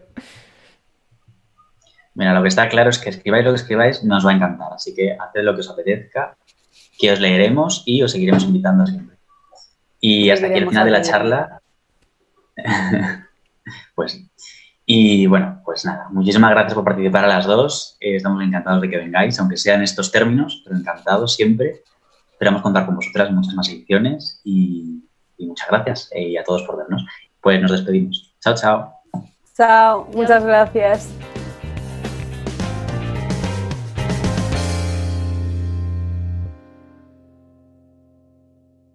Mira, 2.15 2.35
lo 2.35 2.43
que 2.43 2.49
está 2.49 2.69
claro 2.69 2.91
es 2.91 2.99
que 2.99 3.11
escribáis 3.11 3.45
lo 3.45 3.53
que 3.53 3.61
escribáis 3.61 4.03
nos 4.03 4.27
va 4.27 4.33
a 4.33 4.35
encantar, 4.35 4.73
así 4.73 4.93
que 4.93 5.13
haced 5.13 5.43
lo 5.43 5.55
que 5.55 5.61
os 5.61 5.71
apetezca, 5.71 6.37
que 6.99 7.13
os 7.13 7.21
leeremos 7.21 7.85
y 7.87 8.03
os 8.03 8.11
seguiremos 8.11 8.43
invitando 8.43 8.87
siempre. 8.87 9.19
Y 10.01 10.31
hasta 10.31 10.49
aquí 10.49 10.59
el 10.59 10.69
final 10.69 10.85
de 10.85 10.91
la 10.91 11.03
charla. 11.03 11.60
pues 13.95 14.21
y 14.93 15.25
bueno, 15.29 15.63
pues 15.65 15.85
nada, 15.85 16.09
muchísimas 16.11 16.51
gracias 16.51 16.75
por 16.75 16.83
participar 16.83 17.25
a 17.25 17.29
las 17.29 17.47
dos. 17.47 17.97
Eh, 18.01 18.17
estamos 18.17 18.43
encantados 18.43 18.83
de 18.83 18.91
que 18.91 18.97
vengáis, 18.97 19.39
aunque 19.39 19.57
sea 19.57 19.77
en 19.77 19.83
estos 19.83 20.11
términos, 20.11 20.63
pero 20.65 20.77
encantados 20.77 21.37
siempre. 21.37 21.85
Esperamos 22.33 22.61
contar 22.61 22.87
con 22.87 22.97
vosotras 22.97 23.31
muchas 23.31 23.55
más 23.55 23.69
ediciones 23.69 24.41
y, 24.43 25.05
muchas 25.39 25.69
gracias 25.69 26.11
eh, 26.13 26.31
y 26.31 26.37
a 26.37 26.43
todos 26.43 26.65
por 26.65 26.77
vernos. 26.77 27.07
Pues 27.41 27.63
nos 27.63 27.71
despedimos. 27.71 28.35
Chao, 28.41 28.57
chao. 28.57 28.95
Chao, 29.57 30.09
muchas 30.13 30.45
gracias. 30.45 31.09